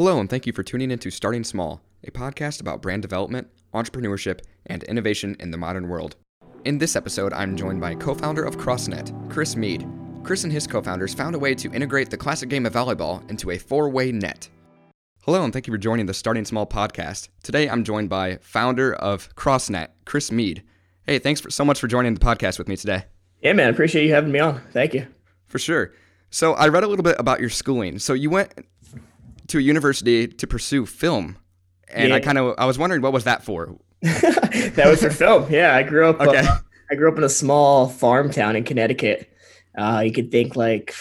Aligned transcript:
Hello, 0.00 0.18
and 0.18 0.30
thank 0.30 0.46
you 0.46 0.54
for 0.54 0.62
tuning 0.62 0.90
into 0.90 1.10
Starting 1.10 1.44
Small, 1.44 1.82
a 2.04 2.10
podcast 2.10 2.62
about 2.62 2.80
brand 2.80 3.02
development, 3.02 3.48
entrepreneurship, 3.74 4.40
and 4.64 4.82
innovation 4.84 5.36
in 5.40 5.50
the 5.50 5.58
modern 5.58 5.90
world. 5.90 6.16
In 6.64 6.78
this 6.78 6.96
episode, 6.96 7.34
I'm 7.34 7.54
joined 7.54 7.82
by 7.82 7.96
co 7.96 8.14
founder 8.14 8.42
of 8.42 8.56
CrossNet, 8.56 9.30
Chris 9.30 9.56
Mead. 9.56 9.86
Chris 10.22 10.44
and 10.44 10.50
his 10.50 10.66
co 10.66 10.80
founders 10.80 11.12
found 11.12 11.34
a 11.34 11.38
way 11.38 11.54
to 11.54 11.70
integrate 11.72 12.08
the 12.08 12.16
classic 12.16 12.48
game 12.48 12.64
of 12.64 12.72
volleyball 12.72 13.28
into 13.28 13.50
a 13.50 13.58
four 13.58 13.90
way 13.90 14.10
net. 14.10 14.48
Hello, 15.24 15.44
and 15.44 15.52
thank 15.52 15.66
you 15.66 15.72
for 15.74 15.76
joining 15.76 16.06
the 16.06 16.14
Starting 16.14 16.46
Small 16.46 16.66
podcast. 16.66 17.28
Today, 17.42 17.68
I'm 17.68 17.84
joined 17.84 18.08
by 18.08 18.38
founder 18.40 18.94
of 18.94 19.28
CrossNet, 19.36 19.88
Chris 20.06 20.32
Mead. 20.32 20.62
Hey, 21.06 21.18
thanks 21.18 21.42
for, 21.42 21.50
so 21.50 21.62
much 21.62 21.78
for 21.78 21.88
joining 21.88 22.14
the 22.14 22.20
podcast 22.20 22.56
with 22.56 22.68
me 22.68 22.76
today. 22.78 23.04
Yeah, 23.42 23.52
man, 23.52 23.68
appreciate 23.68 24.06
you 24.06 24.14
having 24.14 24.32
me 24.32 24.38
on. 24.38 24.62
Thank 24.72 24.94
you. 24.94 25.08
For 25.48 25.58
sure. 25.58 25.92
So, 26.30 26.54
I 26.54 26.68
read 26.68 26.84
a 26.84 26.88
little 26.88 27.02
bit 27.02 27.16
about 27.18 27.40
your 27.40 27.50
schooling. 27.50 27.98
So, 27.98 28.14
you 28.14 28.30
went 28.30 28.54
to 29.50 29.58
a 29.58 29.62
university 29.62 30.26
to 30.26 30.46
pursue 30.46 30.86
film, 30.86 31.36
and 31.88 32.08
Yeah. 32.10 32.16
I 32.16 32.20
kind 32.20 32.38
of 32.38 32.54
I 32.58 32.64
was 32.66 32.78
wondering 32.78 33.02
what 33.02 33.12
was 33.12 33.24
that 33.24 33.44
for? 33.44 33.76
that 34.02 34.84
was 34.86 35.02
for 35.02 35.10
film. 35.10 35.50
Yeah, 35.50 35.74
I 35.76 35.82
grew 35.82 36.08
up. 36.08 36.20
Okay. 36.20 36.38
Uh, 36.40 36.58
I 36.90 36.94
grew 36.96 37.10
up 37.10 37.18
in 37.18 37.24
a 37.24 37.28
small 37.28 37.88
farm 37.88 38.30
town 38.30 38.56
in 38.56 38.64
Connecticut. 38.64 39.30
Uh, 39.78 40.02
you 40.04 40.10
could 40.12 40.30
think 40.32 40.56
like 40.56 40.94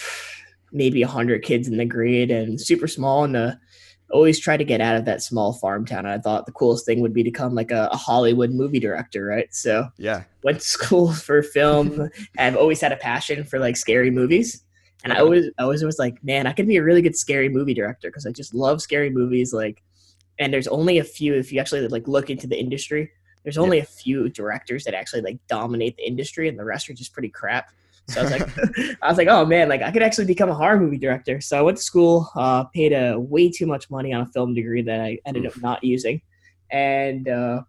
maybe 0.72 1.02
hundred 1.02 1.44
kids 1.44 1.68
in 1.68 1.78
the 1.78 1.86
grade 1.86 2.30
and 2.30 2.60
super 2.62 2.88
small. 2.88 3.24
And 3.24 3.36
uh, 3.36 3.52
always 4.12 4.40
try 4.40 4.58
to 4.58 4.64
get 4.64 4.82
out 4.82 4.96
of 4.98 5.06
that 5.06 5.24
small 5.24 5.54
farm 5.54 5.86
town. 5.86 6.00
And 6.06 6.10
I 6.10 6.20
thought 6.20 6.46
the 6.46 6.52
coolest 6.52 6.86
thing 6.86 7.02
would 7.02 7.14
be 7.14 7.24
to 7.24 7.32
become 7.32 7.56
like 7.56 7.72
a, 7.72 7.90
a 7.92 7.98
Hollywood 7.98 8.52
movie 8.52 8.80
director, 8.80 9.26
right? 9.26 9.48
So 9.52 9.88
Yeah. 9.98 10.24
went 10.44 10.60
to 10.60 10.68
school 10.78 11.12
for 11.14 11.42
film. 11.42 12.10
I've 12.38 12.56
always 12.58 12.82
had 12.82 12.92
a 12.92 12.98
passion 12.98 13.44
for 13.44 13.58
like 13.60 13.78
scary 13.78 14.12
movies. 14.12 14.64
And 15.04 15.14
I 15.14 15.20
always, 15.20 15.46
I 15.58 15.64
always 15.64 15.84
was 15.84 15.98
like, 15.98 16.22
man, 16.24 16.46
I 16.46 16.52
could 16.52 16.68
be 16.68 16.78
a 16.78 16.84
really 16.84 17.02
good 17.02 17.16
scary 17.16 17.48
movie 17.50 17.74
director 17.74 18.10
because 18.10 18.26
I 18.26 18.32
just 18.32 18.54
love 18.54 18.82
scary 18.82 19.10
movies. 19.10 19.54
Like, 19.54 19.82
and 20.40 20.54
there's 20.54 20.68
only 20.68 21.00
a 21.00 21.04
few. 21.04 21.36
If 21.36 21.52
you 21.52 21.60
actually 21.60 21.88
like 21.88 22.08
look 22.08 22.30
into 22.30 22.48
the 22.48 22.60
industry, 22.60 23.12
there's 23.44 23.58
only 23.58 23.80
a 23.80 23.86
few 23.86 24.30
directors 24.30 24.84
that 24.84 24.94
actually 24.94 25.22
like 25.22 25.40
dominate 25.48 25.98
the 25.98 26.08
industry, 26.08 26.50
and 26.50 26.60
the 26.60 26.66
rest 26.66 26.90
are 26.90 26.94
just 26.94 27.14
pretty 27.14 27.30
crap. 27.30 27.72
So 28.10 28.22
I 28.22 28.24
was 28.24 28.32
like, 28.32 28.50
I 29.02 29.08
was 29.08 29.18
like, 29.18 29.28
oh 29.28 29.46
man, 29.46 29.70
like 29.70 29.82
I 29.82 29.92
could 29.92 30.04
actually 30.04 30.26
become 30.26 30.50
a 30.50 30.56
horror 30.56 30.80
movie 30.80 30.98
director. 30.98 31.40
So 31.42 31.58
I 31.58 31.62
went 31.62 31.78
to 31.78 31.84
school, 31.84 32.30
uh, 32.36 32.66
paid 32.66 32.92
a 32.92 33.18
way 33.20 33.50
too 33.50 33.66
much 33.66 33.90
money 33.90 34.14
on 34.14 34.22
a 34.22 34.26
film 34.28 34.54
degree 34.54 34.82
that 34.82 35.02
I 35.02 35.20
ended 35.26 35.46
up 35.46 35.56
not 35.62 35.84
using, 35.84 36.22
and 36.72 37.28
uh, 37.28 37.62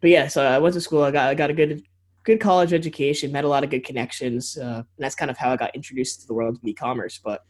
but 0.00 0.10
yeah, 0.10 0.28
so 0.28 0.44
I 0.44 0.58
went 0.58 0.74
to 0.74 0.80
school. 0.80 1.02
I 1.02 1.10
got 1.10 1.28
I 1.28 1.34
got 1.34 1.50
a 1.50 1.54
good 1.54 1.82
good 2.28 2.40
college 2.40 2.74
education, 2.74 3.32
met 3.32 3.44
a 3.44 3.48
lot 3.48 3.64
of 3.64 3.70
good 3.70 3.84
connections, 3.84 4.58
uh, 4.58 4.76
and 4.76 4.84
that's 4.98 5.14
kind 5.14 5.30
of 5.30 5.38
how 5.38 5.50
I 5.50 5.56
got 5.56 5.74
introduced 5.74 6.20
to 6.20 6.26
the 6.26 6.34
world 6.34 6.56
of 6.56 6.64
e-commerce. 6.64 7.18
But 7.24 7.42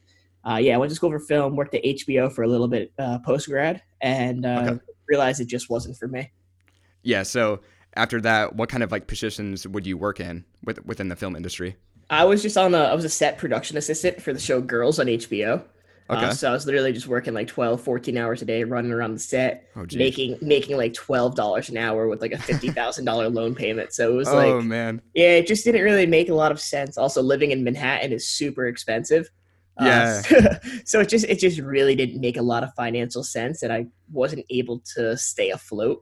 uh, 0.48 0.54
yeah, 0.54 0.74
I 0.74 0.78
went 0.78 0.90
to 0.90 0.94
school 0.94 1.10
for 1.10 1.18
film, 1.18 1.56
worked 1.56 1.74
at 1.74 1.82
HBO 1.82 2.32
for 2.32 2.44
a 2.44 2.46
little 2.46 2.68
bit 2.68 2.92
uh, 2.96 3.18
post 3.18 3.48
grad, 3.48 3.82
and 4.00 4.46
uh, 4.46 4.68
Okay. 4.68 4.78
realized 5.08 5.40
it 5.40 5.48
just 5.48 5.68
wasn't 5.68 5.96
for 5.96 6.06
me. 6.06 6.30
Yeah. 7.02 7.24
So 7.24 7.58
after 7.96 8.20
that, 8.20 8.54
what 8.54 8.68
kind 8.68 8.84
of 8.84 8.92
like 8.92 9.08
positions 9.08 9.66
would 9.66 9.84
you 9.84 9.98
work 9.98 10.20
in 10.20 10.44
with, 10.64 10.84
within 10.86 11.08
the 11.08 11.16
film 11.16 11.34
industry? 11.34 11.74
I 12.08 12.24
was 12.24 12.40
just 12.40 12.56
on 12.56 12.72
a 12.72 12.78
I 12.78 12.94
was 12.94 13.04
a 13.04 13.08
set 13.08 13.36
production 13.36 13.76
assistant 13.76 14.22
for 14.22 14.32
the 14.32 14.38
show 14.38 14.60
Girls 14.60 15.00
on 15.00 15.06
HBO. 15.06 15.64
Okay. 16.10 16.24
Uh, 16.24 16.32
so 16.32 16.48
I 16.48 16.52
was 16.52 16.64
literally 16.64 16.92
just 16.92 17.06
working 17.06 17.34
like 17.34 17.48
12, 17.48 17.82
14 17.82 18.16
hours 18.16 18.40
a 18.40 18.46
day, 18.46 18.64
running 18.64 18.92
around 18.92 19.12
the 19.12 19.18
set, 19.18 19.68
oh, 19.76 19.84
making 19.94 20.38
making 20.40 20.78
like 20.78 20.94
twelve 20.94 21.34
dollars 21.34 21.68
an 21.68 21.76
hour 21.76 22.08
with 22.08 22.22
like 22.22 22.32
a 22.32 22.38
fifty 22.38 22.70
thousand 22.70 23.04
dollar 23.04 23.28
loan 23.38 23.54
payment. 23.54 23.92
So 23.92 24.10
it 24.10 24.14
was 24.14 24.28
oh 24.28 24.36
like 24.36 24.46
oh 24.46 24.62
man. 24.62 25.02
Yeah, 25.14 25.32
it 25.32 25.46
just 25.46 25.64
didn't 25.64 25.82
really 25.82 26.06
make 26.06 26.30
a 26.30 26.34
lot 26.34 26.50
of 26.50 26.60
sense. 26.60 26.96
Also, 26.96 27.20
living 27.20 27.50
in 27.50 27.62
Manhattan 27.62 28.12
is 28.12 28.26
super 28.26 28.66
expensive. 28.66 29.28
Uh, 29.78 29.84
Yeah. 29.84 30.58
so 30.86 31.00
it 31.00 31.10
just 31.10 31.26
it 31.26 31.38
just 31.38 31.58
really 31.58 31.94
didn't 31.94 32.20
make 32.20 32.38
a 32.38 32.42
lot 32.42 32.64
of 32.64 32.72
financial 32.74 33.22
sense, 33.22 33.62
and 33.62 33.70
I 33.70 33.86
wasn't 34.10 34.46
able 34.48 34.80
to 34.96 35.14
stay 35.18 35.50
afloat. 35.50 36.00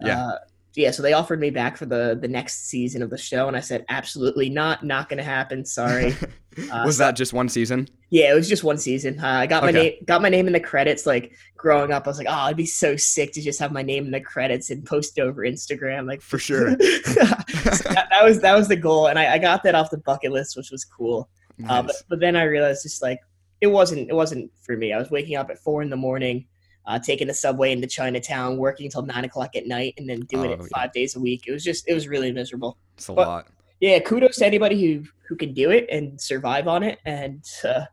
Yeah. 0.00 0.18
Uh, 0.18 0.38
yeah. 0.74 0.90
So 0.90 1.02
they 1.02 1.12
offered 1.12 1.40
me 1.40 1.50
back 1.50 1.76
for 1.76 1.86
the 1.86 2.18
the 2.20 2.28
next 2.28 2.68
season 2.68 3.02
of 3.02 3.10
the 3.10 3.18
show, 3.18 3.48
and 3.48 3.56
I 3.56 3.60
said 3.60 3.84
absolutely 3.88 4.48
not, 4.48 4.84
not 4.84 5.08
going 5.08 5.18
to 5.18 5.24
happen. 5.24 5.64
Sorry. 5.64 6.14
Uh, 6.70 6.82
was 6.84 6.98
so- 6.98 7.04
that 7.04 7.16
just 7.16 7.32
one 7.32 7.48
season? 7.48 7.88
yeah, 8.10 8.30
it 8.30 8.34
was 8.34 8.46
just 8.46 8.62
one 8.62 8.76
season. 8.76 9.18
Uh, 9.18 9.26
I 9.26 9.46
got 9.46 9.62
my 9.62 9.70
name 9.70 9.94
got 10.04 10.20
my 10.20 10.28
name 10.28 10.46
in 10.46 10.52
the 10.52 10.60
credits. 10.60 11.06
Like 11.06 11.32
growing 11.56 11.92
up, 11.92 12.06
I 12.06 12.10
was 12.10 12.18
like, 12.18 12.26
oh, 12.28 12.44
it'd 12.44 12.58
be 12.58 12.66
so 12.66 12.94
sick 12.94 13.32
to 13.32 13.40
just 13.40 13.58
have 13.58 13.72
my 13.72 13.80
name 13.80 14.04
in 14.04 14.10
the 14.10 14.20
credits 14.20 14.68
and 14.68 14.84
post 14.84 15.16
it 15.16 15.22
over 15.22 15.40
Instagram. 15.40 16.06
Like 16.06 16.20
For 16.20 16.38
sure. 16.38 16.70
so 16.72 16.76
that, 16.76 18.06
that 18.10 18.22
was 18.22 18.40
that 18.40 18.54
was 18.54 18.68
the 18.68 18.76
goal, 18.76 19.06
and 19.06 19.18
I, 19.18 19.32
I 19.32 19.38
got 19.38 19.62
that 19.62 19.74
off 19.74 19.88
the 19.90 19.96
bucket 19.96 20.30
list, 20.30 20.54
which 20.58 20.70
was 20.70 20.84
cool. 20.84 21.30
Uh, 21.66 21.84
but, 21.84 21.96
but 22.10 22.20
then 22.20 22.36
I 22.36 22.42
realized 22.42 22.82
just 22.82 23.00
like 23.00 23.20
it 23.62 23.68
wasn't 23.68 24.10
it 24.10 24.14
wasn't 24.14 24.50
for 24.60 24.76
me. 24.76 24.92
I 24.92 24.98
was 24.98 25.10
waking 25.10 25.36
up 25.36 25.48
at 25.48 25.58
four 25.58 25.80
in 25.80 25.88
the 25.88 25.96
morning, 25.96 26.44
uh, 26.86 26.98
taking 26.98 27.28
the 27.28 27.34
subway 27.34 27.72
into 27.72 27.86
Chinatown, 27.86 28.56
working 28.56 28.90
till 28.90 29.02
nine 29.02 29.24
o'clock 29.24 29.54
at 29.56 29.66
night, 29.66 29.94
and 29.98 30.08
then 30.08 30.20
doing 30.20 30.50
Oh, 30.50 30.54
it 30.54 30.60
yeah. 30.62 30.66
five 30.74 30.92
days 30.92 31.16
a 31.16 31.20
week. 31.20 31.44
It 31.46 31.52
was 31.52 31.64
just 31.64 31.88
it 31.88 31.94
was 31.94 32.08
really 32.08 32.32
miserable. 32.32 32.76
it's 32.96 33.08
a 33.08 33.12
but- 33.12 33.26
lot. 33.28 33.46
Yeah, 33.80 33.98
kudos 33.98 34.36
to 34.36 34.46
anybody 34.46 34.80
who 34.80 35.04
who 35.28 35.34
can 35.34 35.52
do 35.52 35.70
it 35.70 35.86
and 35.90 36.20
survive 36.20 36.68
on 36.68 36.82
it, 36.84 36.98
and 37.04 37.44
uh, 37.64 37.84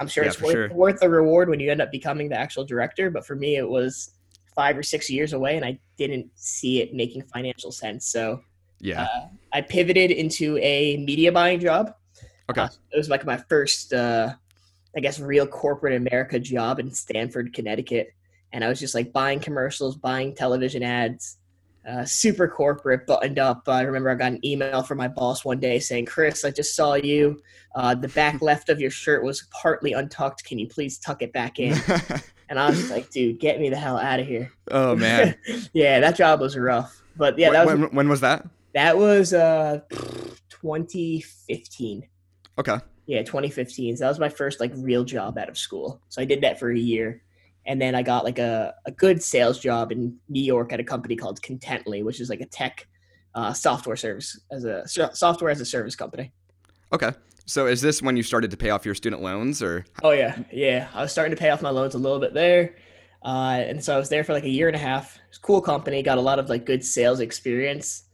I'm 0.00 0.08
sure 0.08 0.24
Yeah, 0.24 0.30
it's 0.30 0.40
worth, 0.42 0.52
sure. 0.52 0.68
worth 0.72 0.98
the 1.00 1.08
reward 1.08 1.48
when 1.48 1.60
you 1.60 1.70
end 1.70 1.80
up 1.80 1.92
becoming 1.92 2.28
the 2.28 2.36
actual 2.36 2.64
director. 2.64 3.08
But 3.10 3.24
for 3.24 3.36
me, 3.36 3.56
it 3.56 3.68
was 3.68 4.14
five 4.56 4.76
or 4.76 4.82
six 4.82 5.08
years 5.08 5.32
away, 5.34 5.54
and 5.56 5.64
I 5.64 5.78
didn't 5.96 6.28
see 6.34 6.80
it 6.82 6.92
making 6.92 7.22
financial 7.32 7.70
sense. 7.70 8.06
So 8.06 8.40
Yeah. 8.80 9.02
uh, 9.04 9.28
I 9.52 9.60
pivoted 9.60 10.10
into 10.10 10.58
a 10.58 10.96
media 10.96 11.30
buying 11.30 11.60
job. 11.60 11.94
Okay. 12.50 12.62
Uh, 12.62 12.68
it 12.92 12.96
was 12.96 13.08
like 13.08 13.24
my 13.24 13.36
first, 13.36 13.92
uh, 13.92 14.34
I 14.96 15.00
guess, 15.00 15.20
real 15.20 15.46
corporate 15.46 15.94
America 15.94 16.40
job 16.40 16.80
in 16.80 16.90
Stamford, 16.90 17.52
Connecticut. 17.52 18.08
And 18.52 18.64
I 18.64 18.68
was 18.68 18.80
just 18.80 18.94
like 18.94 19.12
buying 19.12 19.40
commercials, 19.40 19.96
buying 19.96 20.34
television 20.34 20.82
ads, 20.82 21.38
uh, 21.88 22.04
super 22.04 22.48
corporate, 22.48 23.06
buttoned 23.06 23.38
up. 23.38 23.68
I 23.68 23.82
remember 23.82 24.10
I 24.10 24.14
got 24.14 24.32
an 24.32 24.44
email 24.44 24.82
from 24.82 24.98
my 24.98 25.08
boss 25.08 25.44
one 25.44 25.60
day 25.60 25.78
saying, 25.78 26.06
Chris, 26.06 26.44
I 26.44 26.50
just 26.50 26.74
saw 26.74 26.94
you. 26.94 27.40
Uh, 27.74 27.94
the 27.94 28.08
back 28.08 28.40
left 28.42 28.68
of 28.68 28.80
your 28.80 28.90
shirt 28.90 29.22
was 29.22 29.46
partly 29.50 29.92
untucked. 29.92 30.44
Can 30.44 30.58
you 30.58 30.68
please 30.68 30.98
tuck 30.98 31.22
it 31.22 31.32
back 31.32 31.58
in? 31.58 31.76
And 32.48 32.58
I 32.58 32.68
was 32.70 32.78
just 32.78 32.90
like, 32.90 33.10
dude, 33.10 33.40
get 33.40 33.60
me 33.60 33.68
the 33.68 33.76
hell 33.76 33.98
out 33.98 34.20
of 34.20 34.26
here. 34.26 34.50
oh 34.70 34.96
man. 34.96 35.36
yeah, 35.72 36.00
that 36.00 36.16
job 36.16 36.40
was 36.40 36.56
rough. 36.56 37.02
But 37.16 37.38
yeah, 37.38 37.50
that 37.50 37.66
was 37.66 37.78
when, 37.78 37.94
when 37.94 38.08
was 38.08 38.20
that? 38.20 38.46
that 38.74 38.96
was 38.96 39.34
uh 39.34 39.80
2015. 40.48 42.08
Okay. 42.58 42.78
Yeah, 43.06 43.22
2015. 43.22 43.96
So 43.96 44.04
that 44.04 44.08
was 44.08 44.18
my 44.18 44.28
first 44.28 44.60
like 44.60 44.72
real 44.76 45.04
job 45.04 45.38
out 45.38 45.48
of 45.48 45.58
school. 45.58 46.00
So 46.08 46.22
I 46.22 46.24
did 46.24 46.40
that 46.42 46.58
for 46.58 46.70
a 46.70 46.78
year. 46.78 47.22
And 47.68 47.80
then 47.80 47.94
I 47.94 48.02
got 48.02 48.24
like 48.24 48.38
a, 48.38 48.74
a 48.86 48.90
good 48.90 49.22
sales 49.22 49.58
job 49.60 49.92
in 49.92 50.16
New 50.28 50.42
York 50.42 50.72
at 50.72 50.80
a 50.80 50.84
company 50.84 51.14
called 51.14 51.40
Contently, 51.42 52.02
which 52.02 52.18
is 52.20 52.30
like 52.30 52.40
a 52.40 52.46
tech 52.46 52.88
uh, 53.34 53.52
software 53.52 53.94
service 53.94 54.40
as 54.50 54.64
a 54.64 54.82
software 55.14 55.50
as 55.50 55.60
a 55.60 55.66
service 55.66 55.94
company. 55.94 56.32
Okay. 56.92 57.12
So 57.44 57.66
is 57.66 57.80
this 57.82 58.02
when 58.02 58.16
you 58.16 58.22
started 58.22 58.50
to 58.50 58.56
pay 58.56 58.70
off 58.70 58.84
your 58.86 58.94
student 58.94 59.22
loans 59.22 59.62
or 59.62 59.84
Oh 60.02 60.10
yeah, 60.10 60.36
yeah. 60.50 60.88
I 60.94 61.02
was 61.02 61.12
starting 61.12 61.34
to 61.36 61.40
pay 61.40 61.50
off 61.50 61.62
my 61.62 61.70
loans 61.70 61.94
a 61.94 61.98
little 61.98 62.18
bit 62.18 62.34
there, 62.34 62.76
uh, 63.24 63.62
and 63.68 63.82
so 63.82 63.94
I 63.94 63.98
was 63.98 64.08
there 64.08 64.24
for 64.24 64.32
like 64.32 64.44
a 64.44 64.50
year 64.50 64.66
and 64.66 64.76
a 64.76 64.78
half. 64.78 65.18
It's 65.28 65.38
a 65.38 65.40
cool 65.40 65.60
company, 65.60 66.02
got 66.02 66.18
a 66.18 66.22
lot 66.22 66.38
of 66.38 66.48
like 66.50 66.66
good 66.66 66.84
sales 66.84 67.20
experience, 67.20 68.04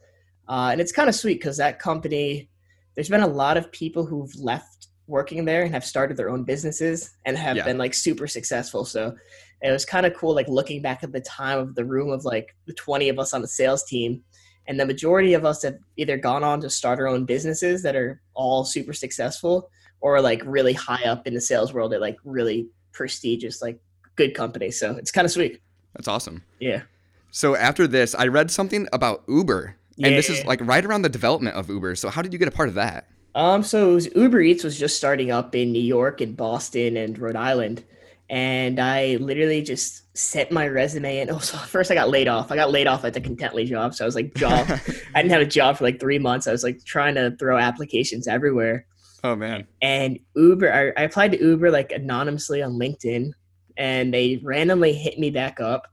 uh, 0.47 0.69
and 0.71 0.79
it's 0.79 0.91
kind 0.91 1.09
of 1.09 1.15
sweet 1.15 1.35
because 1.39 1.57
that 1.57 1.79
company. 1.79 2.49
There's 2.95 3.09
been 3.09 3.23
a 3.23 3.27
lot 3.27 3.57
of 3.57 3.69
people 3.73 4.05
who've 4.05 4.33
left 4.35 4.87
working 5.07 5.43
there 5.43 5.63
and 5.63 5.73
have 5.73 5.83
started 5.83 6.15
their 6.15 6.29
own 6.29 6.45
businesses 6.45 7.11
and 7.25 7.37
have 7.37 7.57
Yeah. 7.57 7.65
been 7.65 7.77
like 7.77 7.93
super 7.93 8.25
successful. 8.25 8.85
So 8.85 9.15
it 9.65 9.71
was 9.71 9.85
kind 9.85 10.05
of 10.05 10.13
cool, 10.13 10.35
like 10.35 10.47
looking 10.47 10.81
back 10.81 11.03
at 11.03 11.11
the 11.11 11.21
time 11.21 11.59
of 11.59 11.75
the 11.75 11.85
room 11.85 12.09
of 12.09 12.25
like 12.25 12.55
the 12.65 12.73
20 12.73 13.09
of 13.09 13.19
us 13.19 13.33
on 13.33 13.41
the 13.41 13.47
sales 13.47 13.83
team. 13.83 14.21
And 14.67 14.79
the 14.79 14.85
majority 14.85 15.33
of 15.33 15.45
us 15.45 15.63
have 15.63 15.77
either 15.97 16.17
gone 16.17 16.43
on 16.43 16.59
to 16.61 16.69
start 16.69 16.99
our 16.99 17.07
own 17.07 17.25
businesses 17.25 17.83
that 17.83 17.95
are 17.95 18.21
all 18.33 18.65
super 18.65 18.93
successful 18.93 19.69
or 20.01 20.21
like 20.21 20.41
really 20.45 20.73
high 20.73 21.03
up 21.03 21.27
in 21.27 21.33
the 21.33 21.41
sales 21.41 21.73
world 21.73 21.93
at 21.93 22.01
like 22.01 22.17
really 22.23 22.67
prestigious, 22.91 23.61
like 23.61 23.79
good 24.15 24.33
companies. 24.33 24.79
So 24.79 24.95
it's 24.95 25.11
kind 25.11 25.25
of 25.25 25.31
sweet. 25.31 25.61
that's 25.95 26.07
awesome. 26.07 26.43
Yeah. 26.59 26.83
So 27.31 27.55
after 27.55 27.85
this, 27.87 28.15
I 28.15 28.27
read 28.27 28.49
something 28.49 28.87
about 28.93 29.23
Uber. 29.27 29.75
And 30.03 30.15
this 30.15 30.29
is 30.29 30.43
like 30.45 30.59
right 30.61 30.83
around 30.83 31.03
the 31.03 31.09
development 31.09 31.55
of 31.55 31.69
Uber. 31.69 31.95
So 31.95 32.09
how 32.09 32.21
did 32.21 32.33
you 32.33 32.39
get 32.39 32.47
a 32.47 32.51
part 32.51 32.69
of 32.69 32.75
that? 32.75 33.07
Um, 33.33 33.63
so 33.63 33.97
Uber 33.97 34.41
Eats 34.41 34.63
was 34.63 34.79
just 34.79 34.95
starting 34.95 35.31
up 35.31 35.55
in 35.55 35.71
New 35.71 35.81
York 35.81 36.21
and 36.21 36.35
Boston 36.35 36.97
and 36.97 37.17
Rhode 37.19 37.35
Island. 37.35 37.83
And 38.29 38.79
I 38.79 39.17
literally 39.19 39.61
just 39.61 40.03
sent 40.17 40.51
my 40.51 40.67
resume 40.67 41.19
in. 41.19 41.29
Oh, 41.35 41.39
so 41.39 41.57
first 41.57 41.91
I 41.91 41.93
got 41.93 42.09
laid 42.09 42.27
off. 42.27 42.51
I 42.51 42.55
got 42.55 42.71
laid 42.71 42.87
off 42.87 43.05
at 43.05 43.13
the 43.13 43.21
Contently 43.21 43.65
job. 43.67 43.93
So 43.93 44.03
I 44.03 44.07
was 44.07 44.15
like, 44.15 44.33
job. 44.35 44.67
I 45.15 45.21
didn't 45.21 45.31
have 45.31 45.41
a 45.41 45.45
job 45.45 45.77
for 45.77 45.83
like 45.83 45.99
three 45.99 46.19
months. 46.19 46.47
I 46.47 46.51
was 46.51 46.63
like 46.63 46.83
trying 46.85 47.15
to 47.15 47.35
throw 47.37 47.57
applications 47.57 48.27
everywhere. 48.27 48.85
oh 49.23 49.35
man. 49.35 49.67
and 49.81 50.19
Uber. 50.35 50.71
I, 50.73 51.01
I 51.01 51.05
applied 51.05 51.31
to 51.33 51.39
Uber 51.39 51.71
like 51.71 51.91
anonymously 51.91 52.61
on 52.63 52.73
LinkedIn, 52.73 53.31
and 53.77 54.13
they 54.13 54.39
randomly 54.43 54.93
hit 54.93 55.19
me 55.19 55.29
back 55.29 55.59
up. 55.59 55.87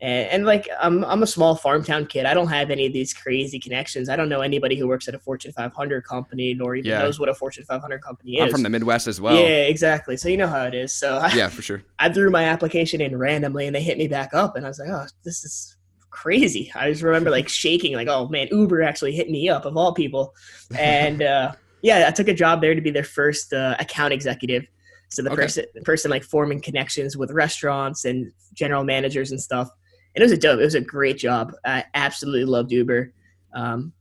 And, 0.00 0.28
and 0.30 0.46
like 0.46 0.68
I'm 0.80 1.04
I'm 1.04 1.22
a 1.22 1.26
small 1.26 1.56
farm 1.56 1.82
town 1.82 2.06
kid. 2.06 2.24
I 2.24 2.32
don't 2.34 2.46
have 2.48 2.70
any 2.70 2.86
of 2.86 2.92
these 2.92 3.12
crazy 3.12 3.58
connections. 3.58 4.08
I 4.08 4.14
don't 4.16 4.28
know 4.28 4.40
anybody 4.42 4.76
who 4.76 4.86
works 4.86 5.08
at 5.08 5.14
a 5.14 5.18
Fortune 5.18 5.52
500 5.52 6.04
company 6.04 6.54
nor 6.54 6.76
even 6.76 6.90
Yeah. 6.90 6.98
knows 7.00 7.18
what 7.18 7.28
a 7.28 7.34
Fortune 7.34 7.64
500 7.64 8.00
company 8.02 8.36
is. 8.36 8.42
I'm 8.44 8.50
from 8.50 8.62
the 8.62 8.70
Midwest 8.70 9.08
as 9.08 9.20
well. 9.20 9.34
Yeah, 9.34 9.48
exactly. 9.66 10.16
So 10.16 10.28
you 10.28 10.36
know 10.36 10.46
how 10.46 10.64
it 10.64 10.74
is. 10.74 10.92
So 10.94 11.16
I, 11.18 11.32
Yeah, 11.34 11.48
for 11.48 11.62
sure. 11.62 11.82
I 11.98 12.12
threw 12.12 12.30
my 12.30 12.44
application 12.44 13.00
in 13.00 13.16
randomly 13.16 13.66
and 13.66 13.74
they 13.74 13.82
hit 13.82 13.98
me 13.98 14.06
back 14.06 14.34
up 14.34 14.54
and 14.54 14.64
I 14.64 14.68
was 14.68 14.78
like, 14.78 14.88
oh, 14.88 15.06
this 15.24 15.44
is 15.44 15.76
crazy. 16.10 16.70
I 16.76 16.90
just 16.90 17.02
remember 17.02 17.30
like 17.30 17.48
shaking, 17.64 17.94
like, 17.94 18.08
oh 18.08 18.28
man, 18.28 18.46
Uber 18.52 18.82
actually 18.82 19.12
hit 19.16 19.28
me 19.30 19.48
up 19.48 19.64
of 19.64 19.76
all 19.76 19.94
people. 19.94 20.32
And 20.78 21.22
uh, 21.24 21.52
yeah, 21.82 22.04
I 22.06 22.12
took 22.12 22.28
a 22.28 22.34
job 22.34 22.60
there 22.60 22.74
to 22.76 22.80
be 22.80 22.90
their 22.92 23.02
first 23.04 23.52
uh, 23.52 23.74
account 23.80 24.12
executive. 24.12 24.64
So 25.10 25.22
the 25.22 25.30
Okay. 25.32 25.42
person, 25.42 25.64
the 25.74 25.80
person 25.82 26.10
like 26.10 26.22
forming 26.22 26.60
connections 26.60 27.16
with 27.16 27.30
restaurants 27.32 28.04
and 28.04 28.30
general 28.54 28.84
managers 28.84 29.32
and 29.32 29.40
stuff. 29.40 29.68
And 30.14 30.22
it 30.22 30.24
was 30.24 30.32
a 30.32 30.36
dope. 30.36 30.58
It 30.60 30.64
was 30.64 30.74
a 30.74 30.80
great 30.80 31.18
job. 31.18 31.54
I 31.64 31.84
absolutely 31.94 32.44
loved 32.44 32.72
Uber. 32.72 33.12
Um, 33.54 33.92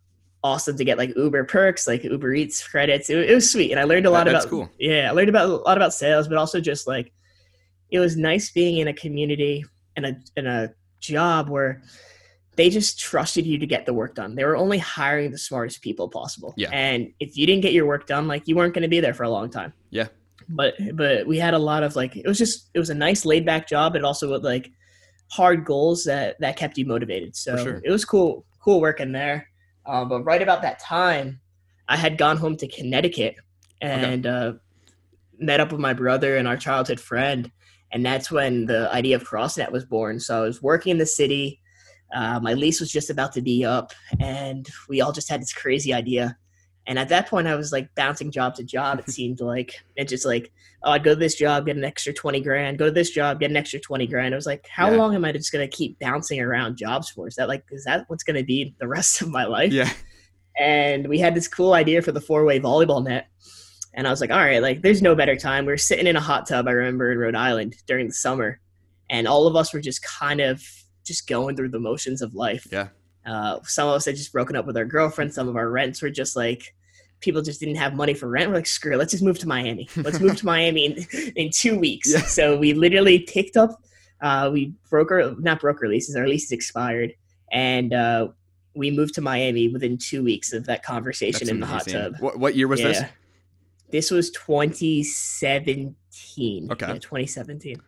awesome 0.44 0.78
to 0.78 0.84
get 0.86 0.98
like 0.98 1.16
Uber 1.16 1.44
perks, 1.46 1.88
like 1.88 2.04
Uber 2.04 2.34
Eats 2.34 2.66
credits. 2.66 3.10
It, 3.10 3.30
it 3.30 3.36
was 3.36 3.52
sweet, 3.52 3.72
and 3.72 3.80
I 3.80 3.84
learned 3.84 4.06
a 4.06 4.10
lot 4.12 4.26
That- 4.26 4.36
about 4.36 4.48
cool. 4.48 4.70
yeah, 4.80 5.10
I 5.10 5.12
learned 5.12 5.30
about 5.30 5.50
a 5.50 5.54
lot 5.56 5.78
about 5.78 5.94
sales, 5.94 6.28
but 6.28 6.38
also 6.38 6.60
just 6.62 6.88
like 6.88 7.12
it 7.92 8.00
was 8.00 8.18
nice 8.18 8.52
being 8.52 8.78
in 8.78 8.88
a 8.88 8.94
community 8.94 9.64
and 9.96 10.06
a 10.06 10.16
in 10.36 10.48
a 10.48 10.70
job 11.00 11.50
where 11.50 11.82
they 12.56 12.70
just 12.72 13.00
trusted 13.00 13.46
you 13.46 13.60
to 13.60 13.68
get 13.68 13.86
the 13.86 13.94
work 13.94 14.16
done. 14.16 14.34
They 14.36 14.44
were 14.44 14.58
only 14.58 14.80
hiring 14.80 15.30
the 15.32 15.38
smartest 15.38 15.82
people 15.84 16.10
possible. 16.10 16.56
Yeah. 16.58 16.70
And 16.72 17.14
if 17.20 17.38
you 17.38 17.46
didn't 17.46 17.62
get 17.62 17.72
your 17.74 17.86
work 17.86 18.08
done, 18.08 18.28
like 18.28 18.48
you 18.48 18.56
weren't 18.56 18.74
going 18.74 18.82
to 18.82 18.88
be 18.88 19.00
there 19.00 19.14
for 19.14 19.24
a 19.24 19.30
long 19.30 19.50
time. 19.52 19.74
Yeah. 19.92 20.08
But 20.50 20.74
but 20.94 21.28
we 21.28 21.38
had 21.38 21.54
a 21.54 21.60
lot 21.60 21.84
of 21.84 21.96
like 21.96 22.16
it 22.16 22.26
was 22.28 22.38
just 22.38 22.70
it 22.74 22.80
was 22.80 22.90
a 22.90 22.96
nice 22.96 23.26
laid 23.26 23.46
back 23.46 23.68
job, 23.68 23.94
but 23.94 24.04
also 24.04 24.40
like 24.40 24.72
hard 25.30 25.66
goals 25.66 26.04
that 26.06 26.40
that 26.40 26.58
kept 26.58 26.78
you 26.78 26.86
motivated. 26.86 27.36
So 27.36 27.58
sure. 27.58 27.82
it 27.84 27.92
was 27.92 28.06
cool 28.06 28.46
cool 28.60 28.82
working 28.82 29.12
there. 29.12 29.48
Uh, 29.86 30.04
but 30.06 30.24
right 30.24 30.42
about 30.42 30.62
that 30.62 30.80
time, 30.80 31.40
I 31.88 31.96
had 31.98 32.18
gone 32.18 32.38
home 32.38 32.58
to 32.58 32.68
Connecticut 32.68 33.36
and 33.82 34.28
uh, 34.28 34.54
met 35.40 35.60
up 35.60 35.72
with 35.72 35.80
my 35.80 35.94
brother 35.94 36.36
and 36.38 36.48
our 36.48 36.58
childhood 36.58 37.00
friend, 37.00 37.50
and 37.92 38.06
that's 38.06 38.30
when 38.30 38.66
the 38.66 38.92
idea 38.92 39.16
of 39.16 39.24
CrossNet 39.24 39.72
was 39.72 39.86
born. 39.86 40.20
So 40.20 40.44
I 40.44 40.46
was 40.46 40.62
working 40.62 40.92
in 40.92 40.98
the 40.98 41.06
city. 41.06 41.62
Uh, 42.14 42.40
my 42.42 42.54
lease 42.54 42.80
was 42.80 42.92
just 42.92 43.10
about 43.10 43.34
to 43.34 43.42
be 43.42 43.64
up, 43.64 43.94
and 44.20 44.68
we 44.90 45.02
all 45.02 45.12
just 45.12 45.30
had 45.30 45.42
this 45.42 45.54
crazy 45.54 45.94
idea. 45.94 46.38
And 46.88 46.98
at 46.98 47.10
that 47.10 47.28
point, 47.30 47.48
I 47.48 47.56
was 47.56 47.72
like 47.72 47.94
bouncing 47.96 48.32
job 48.32 48.56
to 48.56 48.64
job. 48.64 49.00
It 49.00 49.10
seemed 49.12 49.42
like 49.42 49.76
it 49.98 50.08
just 50.08 50.26
like, 50.26 50.52
oh, 50.84 50.92
I'd 50.92 51.04
go 51.04 51.12
to 51.14 51.20
this 51.20 51.36
job, 51.36 51.66
get 51.66 51.76
an 51.78 51.84
extra 51.84 52.14
twenty 52.14 52.40
grand. 52.42 52.78
Go 52.80 52.86
to 52.86 52.92
this 52.92 53.12
job, 53.12 53.40
get 53.40 53.52
an 53.52 53.58
extra 53.58 53.80
twenty 53.80 54.08
grand. 54.08 54.34
I 54.34 54.38
was 54.38 54.46
like, 54.46 54.66
how 54.68 54.90
Yeah. 54.90 54.98
long 54.98 55.14
am 55.14 55.26
I 55.26 55.32
just 55.34 55.52
gonna 55.52 55.68
keep 55.68 56.00
bouncing 56.00 56.40
around 56.40 56.78
jobs 56.78 57.10
for? 57.10 57.28
Is 57.28 57.36
that 57.36 57.48
like, 57.50 57.66
is 57.72 57.84
that 57.84 58.06
what's 58.08 58.24
gonna 58.24 58.44
be 58.44 58.74
the 58.80 58.88
rest 58.88 59.22
of 59.22 59.30
my 59.30 59.44
life? 59.46 59.72
Yeah. 59.74 59.92
and 60.60 61.08
we 61.08 61.20
had 61.20 61.36
this 61.36 61.48
cool 61.48 61.74
idea 61.74 62.02
for 62.02 62.12
the 62.12 62.22
four 62.22 62.44
way 62.46 62.60
volleyball 62.60 63.04
net. 63.04 63.28
And 63.94 64.08
I 64.08 64.10
was 64.12 64.22
like, 64.22 64.32
all 64.32 64.38
right, 64.38 64.62
like 64.62 64.82
there's 64.82 65.02
no 65.02 65.14
better 65.16 65.36
time. 65.36 65.66
We 65.66 65.74
were 65.74 65.78
sitting 65.78 66.08
in 66.08 66.16
a 66.16 66.22
hot 66.22 66.48
tub, 66.48 66.68
I 66.68 66.72
remember 66.72 67.12
in 67.12 67.18
Rhode 67.18 67.36
Island 67.36 67.76
during 67.88 68.08
the 68.08 68.14
summer, 68.14 68.60
and 69.10 69.28
all 69.28 69.48
of 69.48 69.56
us 69.56 69.74
were 69.74 69.80
just 69.82 70.04
kind 70.04 70.40
of 70.40 70.64
just 71.06 71.28
going 71.28 71.56
through 71.56 71.70
the 71.70 71.80
motions 71.80 72.22
of 72.22 72.34
life. 72.36 72.68
Yeah. 72.72 72.90
Uh, 73.26 73.60
some 73.64 73.88
of 73.88 73.96
us 73.96 74.06
had 74.06 74.16
just 74.16 74.32
broken 74.32 74.56
up 74.56 74.66
with 74.68 74.78
our 74.78 74.86
girlfriends. 74.86 75.36
Some 75.36 75.48
of 75.48 75.56
our 75.56 75.70
rents 75.70 76.02
were 76.02 76.10
just 76.12 76.36
like 76.36 76.74
people 77.20 77.42
just 77.42 77.60
didn't 77.60 77.76
have 77.76 77.96
money 77.96 78.14
for 78.14 78.28
rent. 78.30 78.50
We're 78.50 78.56
like, 78.56 78.68
screw 78.68 78.94
it, 78.94 78.98
let's 78.98 79.12
just 79.12 79.24
move 79.24 79.40
to 79.40 79.48
Miami. 79.48 79.90
Let's 79.96 80.20
move 80.20 80.38
to 80.38 80.46
Miami 80.46 80.86
in, 80.86 81.06
in 81.36 81.50
two 81.52 81.80
weeks. 81.80 82.12
Yeah. 82.14 82.22
So 82.22 82.58
we 82.58 82.74
literally 82.74 83.20
picked 83.20 83.58
up, 83.58 83.82
uh, 84.22 84.50
we 84.52 84.74
broke 84.90 85.12
our, 85.12 85.34
not 85.40 85.60
broke 85.60 85.82
our 85.82 85.90
leases, 85.90 86.16
our 86.16 86.28
leases 86.28 86.52
expired. 86.52 87.14
And 87.52 87.94
uh, 87.94 88.30
we 88.76 88.92
moved 88.92 89.16
to 89.16 89.22
Miami 89.22 89.70
within 89.70 89.98
two 89.98 90.24
weeks 90.24 90.54
of 90.54 90.66
that 90.68 90.84
conversation 90.84 91.48
That's 91.48 91.52
in 91.52 91.60
the 91.60 91.66
hot 91.66 91.88
tub. 91.88 92.18
What, 92.20 92.38
what 92.40 92.56
year 92.56 92.68
was 92.68 92.82
this? 92.82 93.02
This 93.90 94.12
was 94.12 94.32
2017. 94.32 95.96
Okay. 96.72 96.88
Yeah, 96.88 96.94
2017. 96.94 97.82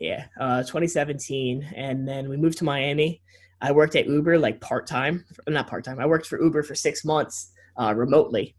Yeah, 0.00 0.24
uh, 0.40 0.62
2017. 0.62 1.72
And 1.76 2.08
then 2.08 2.28
we 2.28 2.36
moved 2.36 2.58
to 2.58 2.64
Miami. 2.64 3.22
I 3.60 3.72
worked 3.72 3.94
at 3.96 4.06
Uber 4.06 4.38
like 4.38 4.60
part 4.60 4.86
time, 4.86 5.24
not 5.48 5.68
part 5.68 5.84
time. 5.84 6.00
I 6.00 6.06
worked 6.06 6.26
for 6.26 6.42
Uber 6.42 6.62
for 6.62 6.74
six 6.74 7.04
months 7.04 7.52
uh, 7.76 7.94
remotely. 7.94 8.54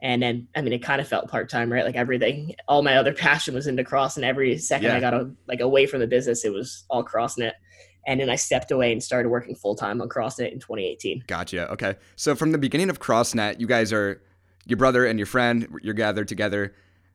And 0.00 0.22
then, 0.22 0.48
I 0.54 0.62
mean, 0.62 0.72
it 0.72 0.82
kind 0.82 1.00
of 1.00 1.08
felt 1.08 1.28
part 1.28 1.48
time, 1.48 1.72
right? 1.72 1.84
Like 1.84 1.96
everything, 1.96 2.54
all 2.68 2.82
my 2.82 2.96
other 2.96 3.12
passion 3.14 3.54
was 3.54 3.66
into 3.66 3.84
cross, 3.84 4.16
and 4.16 4.24
every 4.24 4.56
second 4.58 4.86
Yeah. 4.86 4.96
I 4.96 5.00
got 5.00 5.14
a, 5.14 5.30
like 5.46 5.60
away 5.60 5.86
from 5.86 6.00
the 6.00 6.06
business, 6.06 6.44
it 6.44 6.52
was 6.52 6.84
all 6.88 7.04
CrossNet. 7.04 7.52
And 8.06 8.20
then 8.20 8.30
I 8.30 8.36
stepped 8.36 8.70
away 8.70 8.92
and 8.92 9.02
started 9.02 9.28
working 9.28 9.54
full 9.54 9.74
time 9.74 10.00
on 10.00 10.08
CrossNet 10.08 10.52
in 10.52 10.60
2018. 10.60 11.24
Gotcha. 11.26 11.70
Okay. 11.72 11.96
So 12.16 12.34
from 12.34 12.52
the 12.52 12.58
beginning 12.58 12.88
of 12.88 13.00
CrossNet, 13.00 13.60
you 13.60 13.66
guys 13.66 13.92
are 13.92 14.22
your 14.66 14.78
brother 14.78 15.04
and 15.04 15.18
your 15.18 15.26
friend. 15.26 15.68
You're 15.82 15.94
gathered 15.94 16.28
together. 16.28 16.74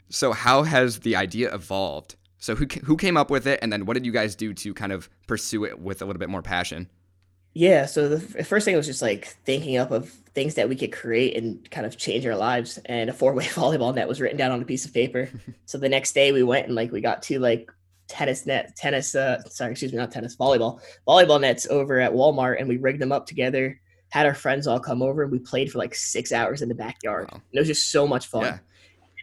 So 0.09 0.33
how 0.33 0.63
has 0.63 1.00
the 1.00 1.15
idea 1.15 1.53
evolved? 1.53 2.15
So 2.38 2.56
who 2.56 2.65
who 2.83 2.97
came 2.97 3.15
up 3.15 3.31
with 3.31 3.47
it, 3.47 3.57
and 3.62 3.71
then 3.71 3.85
what 3.85 3.94
did 3.94 4.06
you 4.06 4.12
guys 4.12 4.35
do 4.35 4.53
to 4.53 4.74
kind 4.74 4.91
of 4.91 5.09
pursue 5.27 5.63
it 5.63 5.80
with 5.80 6.01
a 6.01 6.06
little 6.06 6.19
bit 6.19 6.30
more 6.30 6.41
passion? 6.41 6.89
Yeah, 7.53 7.85
so 7.85 8.09
the 8.09 8.39
f- 8.39 8.47
first 8.47 8.65
thing 8.65 8.75
was 8.75 8.88
just 8.88 9.01
like 9.01 9.25
thinking 9.45 9.77
up 9.77 9.91
of 9.91 10.09
things 10.33 10.55
that 10.55 10.67
we 10.67 10.75
could 10.75 10.91
create 10.91 11.38
and 11.38 11.69
kind 11.69 11.85
of 11.85 11.97
change 11.97 12.25
our 12.25 12.35
lives. 12.35 12.79
And 12.85 13.09
a 13.09 13.13
four-way 13.13 13.45
volleyball 13.47 13.94
net 13.94 14.07
was 14.07 14.19
written 14.19 14.38
down 14.38 14.51
on 14.51 14.61
a 14.61 14.65
piece 14.65 14.85
of 14.85 14.94
paper. 14.94 15.29
so 15.65 15.77
the 15.77 15.89
next 15.89 16.13
day 16.13 16.31
we 16.31 16.44
went 16.44 16.65
and 16.65 16.75
like 16.75 16.91
we 16.91 17.01
got 17.01 17.21
two 17.21 17.39
like 17.39 17.71
tennis 18.07 18.45
net, 18.45 18.75
tennis, 18.75 19.15
uh, 19.15 19.41
sorry, 19.44 19.71
excuse 19.71 19.91
me, 19.91 19.97
not 19.97 20.11
tennis, 20.11 20.35
volleyball, 20.35 20.81
volleyball 21.07 21.39
nets 21.39 21.67
over 21.69 22.00
at 22.00 22.11
Walmart, 22.11 22.59
and 22.59 22.67
we 22.67 22.77
rigged 22.77 23.01
them 23.01 23.11
up 23.11 23.27
together. 23.27 23.79
Had 24.09 24.25
our 24.25 24.35
friends 24.35 24.67
all 24.67 24.79
come 24.79 25.01
over 25.01 25.23
and 25.23 25.31
we 25.31 25.39
played 25.39 25.71
for 25.71 25.79
like 25.79 25.95
six 25.95 26.31
hours 26.31 26.61
in 26.61 26.69
the 26.69 26.75
backyard. 26.75 27.29
Wow. 27.31 27.38
And 27.38 27.53
it 27.53 27.59
was 27.59 27.67
just 27.67 27.91
so 27.91 28.07
much 28.07 28.27
fun. 28.27 28.44
Yeah. 28.44 28.57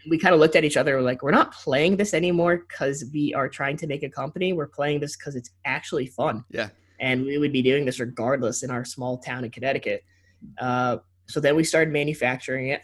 We 0.08 0.18
kind 0.18 0.34
of 0.34 0.40
looked 0.40 0.56
at 0.56 0.64
each 0.64 0.76
other 0.76 0.96
were 0.96 1.02
like, 1.02 1.22
we're 1.22 1.30
not 1.30 1.52
playing 1.52 1.96
this 1.96 2.14
anymore 2.14 2.64
because 2.68 3.04
we 3.12 3.34
are 3.34 3.48
trying 3.48 3.76
to 3.78 3.86
make 3.86 4.02
a 4.02 4.08
company. 4.08 4.52
We're 4.52 4.66
playing 4.66 5.00
this 5.00 5.16
because 5.16 5.36
it's 5.36 5.50
actually 5.64 6.06
fun 6.06 6.42
Yeah. 6.50 6.70
And 7.00 7.24
we 7.24 7.38
would 7.38 7.52
be 7.52 7.62
doing 7.62 7.84
this 7.84 7.98
regardless 7.98 8.62
in 8.62 8.70
our 8.70 8.84
small 8.84 9.18
town 9.18 9.44
in 9.44 9.50
Connecticut. 9.50 10.04
Uh, 10.58 10.98
so 11.26 11.40
then 11.40 11.56
we 11.56 11.64
started 11.64 11.92
manufacturing 11.92 12.68
it. 12.68 12.82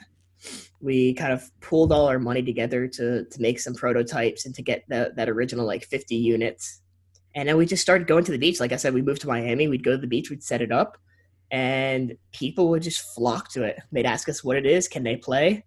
We 0.80 1.14
kind 1.14 1.32
of 1.32 1.48
pooled 1.60 1.92
all 1.92 2.06
our 2.06 2.18
money 2.18 2.42
together 2.42 2.86
to 2.88 3.24
to 3.24 3.40
make 3.40 3.60
some 3.60 3.74
prototypes 3.74 4.46
and 4.46 4.54
to 4.54 4.62
get 4.62 4.84
that 4.88 5.16
that 5.16 5.28
original 5.28 5.66
like 5.66 5.84
50 5.84 6.14
units. 6.14 6.80
And 7.34 7.48
then 7.48 7.56
we 7.56 7.66
just 7.66 7.82
started 7.82 8.06
going 8.06 8.24
to 8.24 8.32
the 8.32 8.38
beach. 8.38 8.60
Like 8.60 8.72
I 8.72 8.76
said, 8.76 8.94
we 8.94 9.02
moved 9.02 9.20
to 9.22 9.28
Miami. 9.28 9.68
We'd 9.68 9.84
go 9.84 9.92
to 9.92 9.98
the 9.98 10.06
beach. 10.06 10.30
We'd 10.30 10.42
set 10.42 10.62
it 10.62 10.72
up, 10.72 10.96
and 11.50 12.16
people 12.32 12.68
would 12.70 12.82
just 12.82 13.14
flock 13.14 13.50
to 13.52 13.64
it. 13.64 13.78
They'd 13.92 14.06
ask 14.06 14.28
us 14.28 14.42
what 14.42 14.56
it 14.56 14.64
is. 14.64 14.88
Can 14.88 15.02
they 15.02 15.16
play? 15.16 15.64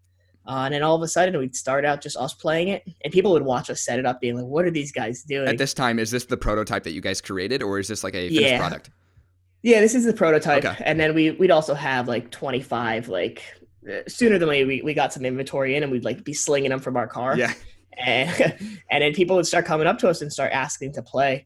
Uh, 0.50 0.64
and 0.66 0.74
then 0.74 0.82
all 0.82 0.96
of 0.96 1.02
a 1.04 1.08
sudden, 1.08 1.38
we'd 1.38 1.56
start 1.56 1.86
out 1.86 2.02
just 2.02 2.18
us 2.18 2.34
playing 2.34 2.70
it, 2.70 2.84
and 3.04 3.14
people 3.14 3.32
would 3.32 3.44
watch 3.44 3.70
us 3.70 3.82
set 3.84 4.00
it 4.00 4.06
up, 4.08 4.20
being 4.20 4.36
like, 4.36 4.46
"What 4.46 4.66
are 4.66 4.72
these 4.72 4.92
guys 4.92 5.22
doing?" 5.22 5.48
At 5.48 5.60
this 5.60 5.76
time, 5.76 6.00
is 6.00 6.10
this 6.10 6.26
the 6.26 6.38
prototype 6.38 6.84
that 6.84 6.92
you 6.92 7.02
guys 7.02 7.22
created, 7.22 7.62
or 7.62 7.78
is 7.78 7.88
this 7.88 8.04
like 8.04 8.16
a 8.16 8.30
finished 8.30 8.42
Yeah. 8.42 8.58
product? 8.58 8.90
Yeah, 9.62 9.80
this 9.82 9.94
is 9.94 10.06
the 10.06 10.14
prototype, 10.14 10.66
Okay. 10.66 10.82
and 10.84 11.00
then 11.00 11.14
we 11.14 11.32
we'd 11.32 11.52
also 11.52 11.76
have 11.76 12.08
like 12.08 12.32
twenty 12.32 12.62
five 12.62 13.10
like 13.10 13.44
uh, 13.88 14.00
sooner 14.08 14.40
than 14.40 14.50
we, 14.50 14.64
we 14.66 14.82
we 14.82 14.94
got 14.96 15.14
some 15.14 15.24
inventory 15.24 15.76
in, 15.76 15.84
and 15.84 15.92
we'd 15.92 16.04
like 16.04 16.24
be 16.24 16.34
slinging 16.34 16.72
them 16.72 16.80
from 16.80 16.98
our 16.98 17.08
car, 17.08 17.38
Yeah. 17.38 17.54
and 18.04 18.42
and 18.92 19.04
then 19.04 19.14
people 19.14 19.36
would 19.36 19.46
start 19.46 19.66
coming 19.66 19.86
up 19.86 20.00
to 20.00 20.10
us 20.10 20.22
and 20.22 20.34
start 20.34 20.52
asking 20.52 20.94
to 20.94 21.04
play, 21.04 21.46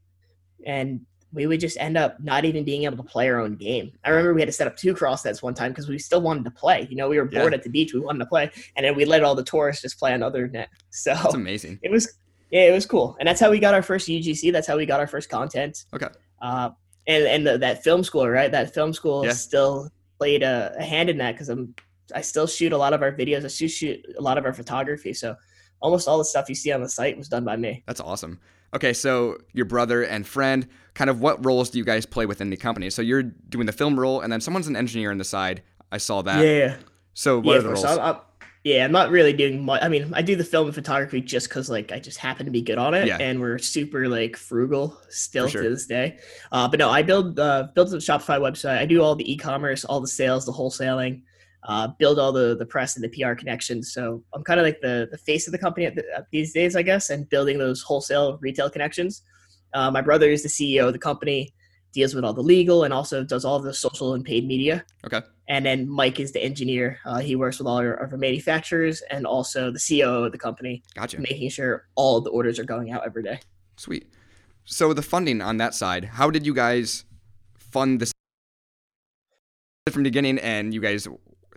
and 0.65 1.01
we 1.34 1.48
would 1.48 1.60
just 1.60 1.78
end 1.80 1.98
up 1.98 2.20
not 2.22 2.46
even 2.46 2.63
being 2.63 2.84
able 2.84 2.98
to 2.98 3.04
play 3.04 3.28
our 3.30 3.40
own 3.40 3.56
game. 3.56 3.92
I 4.06 4.10
remember 4.10 4.34
we 4.34 4.42
had 4.42 4.48
to 4.48 4.54
set 4.54 4.68
up 4.68 4.78
two 4.78 4.94
cross 4.94 5.25
nets 5.25 5.42
one 5.42 5.54
time 5.54 5.72
because 5.72 5.90
we 5.90 5.98
still 5.98 6.22
wanted 6.22 6.46
to 6.46 6.52
play. 6.52 6.88
You 6.90 6.96
know, 6.96 7.10
we 7.10 7.20
were 7.20 7.28
Yeah. 7.32 7.40
bored 7.42 7.54
at 7.54 7.63
the 7.63 7.70
beach, 7.70 7.94
we 7.94 8.00
wanted 8.00 8.20
to 8.20 8.25
play, 8.28 8.52
and 8.75 8.86
then 8.86 8.96
we 8.96 9.06
let 9.06 9.24
all 9.24 9.34
the 9.36 9.44
tourists 9.44 9.82
just 9.82 9.98
play 9.98 10.13
another 10.13 10.48
net. 10.48 10.70
So 10.92 11.13
That's 11.16 11.34
amazing. 11.34 11.80
it 11.82 11.90
was 11.92 12.13
yeah, 12.52 12.66
it 12.68 12.72
was 12.72 12.86
cool, 12.86 13.18
and 13.20 13.28
that's 13.28 13.40
how 13.42 13.50
we 13.50 13.60
got 13.60 13.74
our 13.74 13.82
first 13.82 14.08
UGC. 14.08 14.52
That's 14.52 14.68
how 14.68 14.78
we 14.78 14.86
got 14.86 15.00
our 15.00 15.08
first 15.08 15.28
content. 15.30 15.86
Okay. 15.94 16.08
Uh, 16.40 16.70
and 17.08 17.24
and 17.25 17.48
the, 17.48 17.58
that 17.58 17.84
film 17.84 18.04
school, 18.04 18.30
right? 18.30 18.52
That 18.52 18.74
film 18.74 18.94
school 18.94 19.25
Yeah. 19.25 19.32
still 19.32 19.90
played 20.20 20.44
a, 20.44 20.74
a 20.78 20.84
hand 20.84 21.10
in 21.10 21.18
that 21.18 21.32
because 21.32 21.50
I'm 21.50 21.74
I 22.13 22.22
still 22.22 22.46
shoot 22.46 22.72
a 22.72 22.78
lot 22.78 22.94
of 22.94 23.02
our 23.02 23.12
videos. 23.12 23.44
I 23.44 23.48
still 23.48 23.68
shoot 23.70 24.06
a 24.18 24.22
lot 24.22 24.38
of 24.38 24.46
our 24.46 24.54
photography. 24.54 25.13
So 25.13 25.36
almost 25.82 26.08
all 26.08 26.20
the 26.20 26.25
stuff 26.25 26.48
you 26.48 26.54
see 26.56 26.72
on 26.72 26.82
the 26.82 26.90
site 26.90 27.18
was 27.18 27.28
done 27.28 27.44
by 27.44 27.56
me. 27.58 27.84
That's 27.88 28.00
awesome. 28.02 28.40
Okay, 28.74 28.94
so 28.94 29.38
your 29.53 29.65
brother 29.65 30.03
and 30.03 30.25
friend, 30.25 30.68
kind 30.96 31.10
of 31.10 31.22
what 31.22 31.44
roles 31.46 31.70
do 31.70 31.77
you 31.77 31.84
guys 31.84 32.06
play 32.06 32.25
within 32.25 32.50
the 32.50 32.58
company? 32.58 32.89
So 32.89 33.01
you're 33.01 33.24
doing 33.24 33.65
the 33.68 33.72
film 33.72 34.00
role, 34.00 34.22
and 34.22 34.32
then 34.34 34.42
someone's 34.42 34.68
an 34.68 34.75
engineer 34.75 35.12
on 35.12 35.18
the 35.18 35.24
side. 35.24 35.62
I 35.92 35.98
saw 35.98 36.22
that. 36.24 36.44
yeah, 36.44 36.77
So 37.13 37.39
what 37.39 37.53
yeah. 37.53 37.60
are 37.60 37.62
the 37.62 37.70
roles? 37.70 37.86
I'm, 37.86 38.00
I'm, 38.00 38.15
yeah, 38.63 38.86
I'm 38.86 38.92
not 38.92 39.12
really 39.12 39.34
doing 39.34 39.63
much. 39.65 39.84
I 39.84 39.89
mean, 39.89 40.12
I 40.15 40.22
do 40.22 40.36
the 40.36 40.44
film 40.44 40.65
and 40.68 40.74
photography 40.74 41.20
just 41.22 41.50
because 41.50 41.70
like 41.70 41.92
I 41.92 42.00
just 42.00 42.18
happen 42.18 42.46
to 42.46 42.51
be 42.51 42.62
good 42.62 42.77
on 42.77 42.94
it, 42.94 43.06
Yeah. 43.08 43.18
and 43.20 43.39
we're 43.42 43.58
super 43.60 44.08
like 44.08 44.38
frugal 44.38 44.98
still 45.10 45.48
sure. 45.50 45.62
to 45.63 45.70
this 45.70 45.86
day. 45.86 46.18
Uh, 46.51 46.68
but 46.68 46.80
no, 46.80 46.89
I 46.89 47.03
build 47.03 47.38
uh, 47.39 47.68
build 47.75 47.92
the 47.92 47.98
Shopify 47.98 48.39
website. 48.39 48.77
I 48.80 48.86
do 48.86 49.03
all 49.03 49.15
the 49.15 49.32
e-commerce, 49.32 49.84
all 49.86 50.00
the 50.00 50.08
sales, 50.08 50.46
the 50.46 50.53
wholesaling, 50.53 51.22
uh, 51.67 51.88
build 52.00 52.20
all 52.20 52.32
the 52.32 52.55
the 52.55 52.65
press 52.65 52.96
and 52.96 53.03
the 53.03 53.10
PR 53.10 53.34
connections. 53.34 53.93
So 53.93 54.24
I'm 54.34 54.43
kind 54.43 54.60
of 54.60 54.65
like 54.65 54.82
the 54.82 55.08
the 55.12 55.17
face 55.17 55.48
of 55.48 55.51
the 55.51 55.58
company 55.58 55.86
at, 55.86 55.96
the, 55.96 56.03
at 56.15 56.27
these 56.32 56.53
days, 56.53 56.75
I 56.75 56.82
guess, 56.82 57.10
and 57.10 57.29
building 57.29 57.58
those 57.60 57.82
wholesale 57.82 58.38
retail 58.41 58.70
connections. 58.70 59.22
Uh, 59.74 59.89
my 59.89 60.01
brother 60.01 60.29
is 60.29 60.43
the 60.43 60.50
CEO 60.50 60.88
of 60.88 60.93
the 60.93 61.00
company. 61.00 61.53
deals 61.93 62.15
with 62.15 62.25
all 62.25 62.34
the 62.34 62.41
legal 62.41 62.84
and 62.84 62.93
also 62.93 63.24
does 63.24 63.46
all 63.46 63.60
the 63.60 63.74
social 63.74 64.15
and 64.15 64.25
paid 64.25 64.46
media. 64.48 64.84
Okay. 65.05 65.22
And 65.48 65.65
then 65.65 65.88
Mike 65.88 66.20
is 66.20 66.32
the 66.32 66.43
engineer. 66.43 67.00
Uh, 67.05 67.20
he 67.20 67.36
works 67.36 67.60
with 67.60 67.67
all 67.67 67.77
our, 67.77 67.98
our 68.00 68.17
manufacturers 68.17 69.01
and 69.12 69.25
also 69.25 69.72
the 69.72 69.79
CEO 69.79 70.25
of 70.25 70.32
the 70.32 70.38
company, 70.38 70.82
Gotcha. 70.96 71.20
making 71.20 71.50
sure 71.50 71.86
all 71.96 72.20
the 72.22 72.32
orders 72.32 72.58
are 72.60 72.63
going 72.63 72.91
out 72.91 73.03
every 73.05 73.24
day. 73.24 73.39
Sweet. 73.77 74.12
So 74.65 74.93
the 74.93 75.01
funding 75.01 75.41
on 75.41 75.58
that 75.58 75.75
side, 75.75 76.05
how 76.05 76.29
did 76.32 76.46
you 76.46 76.53
guys 76.53 77.05
fund 77.58 78.00
this 78.00 78.12
from 79.91 80.03
the 80.03 80.10
beginning? 80.10 80.39
And 80.39 80.74
you 80.74 80.82
guys 80.82 81.08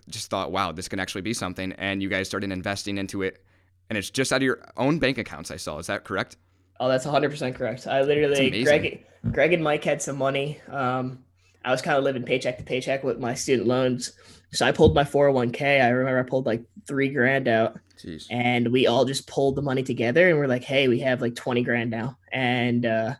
just 0.09 0.29
thought, 0.29 0.51
wow, 0.51 0.71
this 0.71 0.87
can 0.87 0.99
actually 0.99 1.21
be 1.21 1.33
something, 1.33 1.71
and 1.73 2.01
you 2.01 2.09
guys 2.09 2.27
started 2.27 2.51
investing 2.51 2.97
into 2.97 3.21
it, 3.21 3.43
and 3.89 3.97
it's 3.97 4.09
just 4.09 4.31
out 4.31 4.37
of 4.37 4.43
your 4.43 4.59
own 4.77 4.99
bank 4.99 5.17
accounts. 5.17 5.51
I 5.51 5.57
saw. 5.57 5.77
Is 5.77 5.87
that 5.87 6.03
correct? 6.03 6.37
Oh, 6.79 6.87
that's 6.87 7.05
100% 7.05 7.55
correct. 7.55 7.87
I 7.87 8.01
literally. 8.01 8.63
Greg, 8.63 9.05
Greg 9.31 9.53
and 9.53 9.63
Mike 9.63 9.83
had 9.83 10.01
some 10.01 10.17
money. 10.17 10.59
Um, 10.69 11.23
I 11.65 11.71
was 11.71 11.81
kind 11.81 11.97
of 11.97 12.03
living 12.03 12.23
paycheck 12.23 12.57
to 12.59 12.63
paycheck 12.63 13.03
with 13.03 13.19
my 13.19 13.33
student 13.33 13.67
loans. 13.67 14.13
So 14.53 14.65
I 14.65 14.71
pulled 14.71 14.95
my 14.95 15.03
401k. 15.03 15.83
I 15.83 15.89
remember 15.89 16.19
I 16.19 16.23
pulled 16.23 16.45
like 16.45 16.63
three 16.87 17.09
grand 17.09 17.47
out 17.49 17.77
Jeez. 18.01 18.27
and 18.29 18.71
we 18.71 18.87
all 18.87 19.03
just 19.03 19.27
pulled 19.27 19.55
the 19.57 19.61
money 19.61 19.83
together 19.83 20.29
and 20.29 20.37
we're 20.37 20.47
like, 20.47 20.63
hey, 20.63 20.87
we 20.87 20.99
have 21.01 21.21
like 21.21 21.35
20 21.35 21.63
grand 21.63 21.91
now. 21.91 22.17
And 22.31 22.85
uh, 22.85 23.15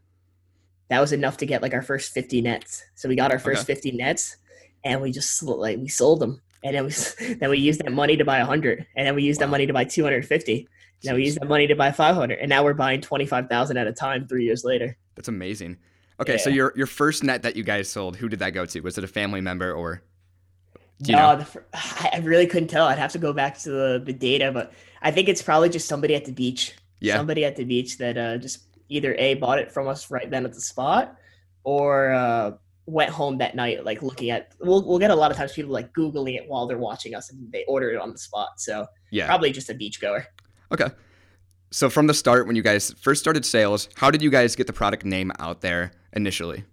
that 0.90 1.02
was 1.02 1.12
enough 1.12 1.38
to 1.38 1.46
get 1.46 1.62
like 1.62 1.74
our 1.74 1.82
first 1.82 2.14
50 2.14 2.42
nets. 2.42 2.84
So 2.96 3.10
we 3.10 3.18
got 3.18 3.34
our 3.34 3.40
first 3.40 3.64
Okay. 3.64 3.76
50 3.76 3.92
nets 3.98 4.38
and 4.86 5.02
we 5.02 5.12
just 5.12 5.44
like, 5.44 5.78
we 5.80 5.90
sold 5.90 6.22
them. 6.22 6.42
And 6.64 6.76
then 6.76 6.86
we, 6.86 7.36
then 7.40 7.50
we 7.50 7.60
used 7.60 7.84
that 7.84 7.92
money 7.92 8.18
to 8.18 8.26
buy 8.26 8.40
100. 8.40 8.86
And 8.96 9.08
then 9.08 9.16
we 9.16 9.24
used 9.24 9.40
that 9.40 9.50
money 9.50 9.66
to 9.66 9.74
buy 9.74 9.84
250. 9.84 10.68
Now 11.04 11.14
we 11.14 11.22
Jeez. 11.22 11.26
use 11.26 11.36
that 11.36 11.48
money 11.48 11.68
to 11.68 11.76
buy 11.76 11.92
500 11.92 12.40
and 12.40 12.50
now 12.50 12.64
we're 12.64 12.74
buying 12.74 13.02
25,000 13.02 13.78
at 13.78 13.86
a 13.86 13.94
time 13.94 14.28
3 14.28 14.44
years 14.44 14.64
later. 14.64 14.98
That's 15.16 15.28
amazing. 15.28 15.78
Okay, 16.20 16.40
so 16.40 16.50
your 16.50 16.74
your 16.76 16.88
first 16.88 17.24
net 17.24 17.44
that 17.44 17.56
you 17.56 17.64
guys 17.64 17.88
sold, 17.88 18.16
who 18.16 18.28
did 18.28 18.40
that 18.40 18.50
go 18.50 18.66
to? 18.66 18.80
Was 18.80 18.98
it 18.98 19.04
a 19.04 19.08
family 19.08 19.40
member 19.40 19.72
or? 19.72 20.02
Do 21.04 21.12
you 21.12 21.16
no, 21.16 21.36
know? 21.36 21.44
the, 21.44 21.64
I 22.14 22.22
really 22.24 22.48
couldn't 22.48 22.70
tell. 22.70 22.88
I'd 22.88 22.98
have 22.98 23.12
to 23.12 23.20
go 23.20 23.34
back 23.34 23.60
to 23.60 23.70
the, 23.70 24.02
the 24.04 24.14
data, 24.14 24.52
but 24.52 24.74
I 25.04 25.12
think 25.12 25.30
it's 25.30 25.44
probably 25.44 25.70
just 25.70 25.88
somebody 25.88 26.16
at 26.16 26.26
the 26.26 26.32
beach. 26.32 26.76
Yeah. 27.00 27.18
Somebody 27.18 27.46
at 27.46 27.56
the 27.56 27.64
beach 27.64 28.00
that 28.00 28.18
uh, 28.18 28.38
just 28.38 28.64
either 28.90 29.14
A, 29.20 29.36
bought 29.36 29.60
it 29.60 29.72
from 29.72 29.88
us 29.88 30.10
right 30.10 30.30
then 30.30 30.46
at 30.46 30.54
the 30.54 30.62
spot 30.62 31.16
or 31.64 32.14
uh, 32.14 32.52
went 32.88 33.12
home 33.12 33.38
that 33.38 33.54
night, 33.56 33.84
like 33.86 34.02
looking 34.02 34.32
at. 34.32 34.54
We'll, 34.60 34.84
we'll 34.88 34.98
get 34.98 35.12
a 35.12 35.16
lot 35.16 35.30
of 35.30 35.38
times 35.38 35.52
people 35.54 35.72
like 35.72 35.94
Googling 35.94 36.36
it 36.36 36.48
while 36.48 36.66
they're 36.66 36.78
watching 36.78 37.14
us 37.14 37.30
and 37.32 37.52
they 37.52 37.64
order 37.68 37.92
it 37.92 37.98
on 38.02 38.12
the 38.12 38.18
spot. 38.18 38.60
So 38.60 38.88
Yeah. 39.12 39.28
probably 39.28 39.52
just 39.52 39.70
a 39.70 39.74
beach 39.76 40.02
goer. 40.02 40.26
Okay. 40.72 40.88
So 41.70 41.90
from 41.90 42.08
the 42.08 42.14
start, 42.14 42.48
when 42.48 42.56
you 42.56 42.64
guys 42.64 42.94
first 43.02 43.20
started 43.22 43.46
sales, 43.46 43.90
how 43.96 44.10
did 44.10 44.22
you 44.22 44.30
guys 44.30 44.56
get 44.56 44.68
the 44.68 44.74
product 44.74 45.04
name 45.06 45.32
out 45.38 45.60
there 45.62 45.92
initially? 46.14 46.64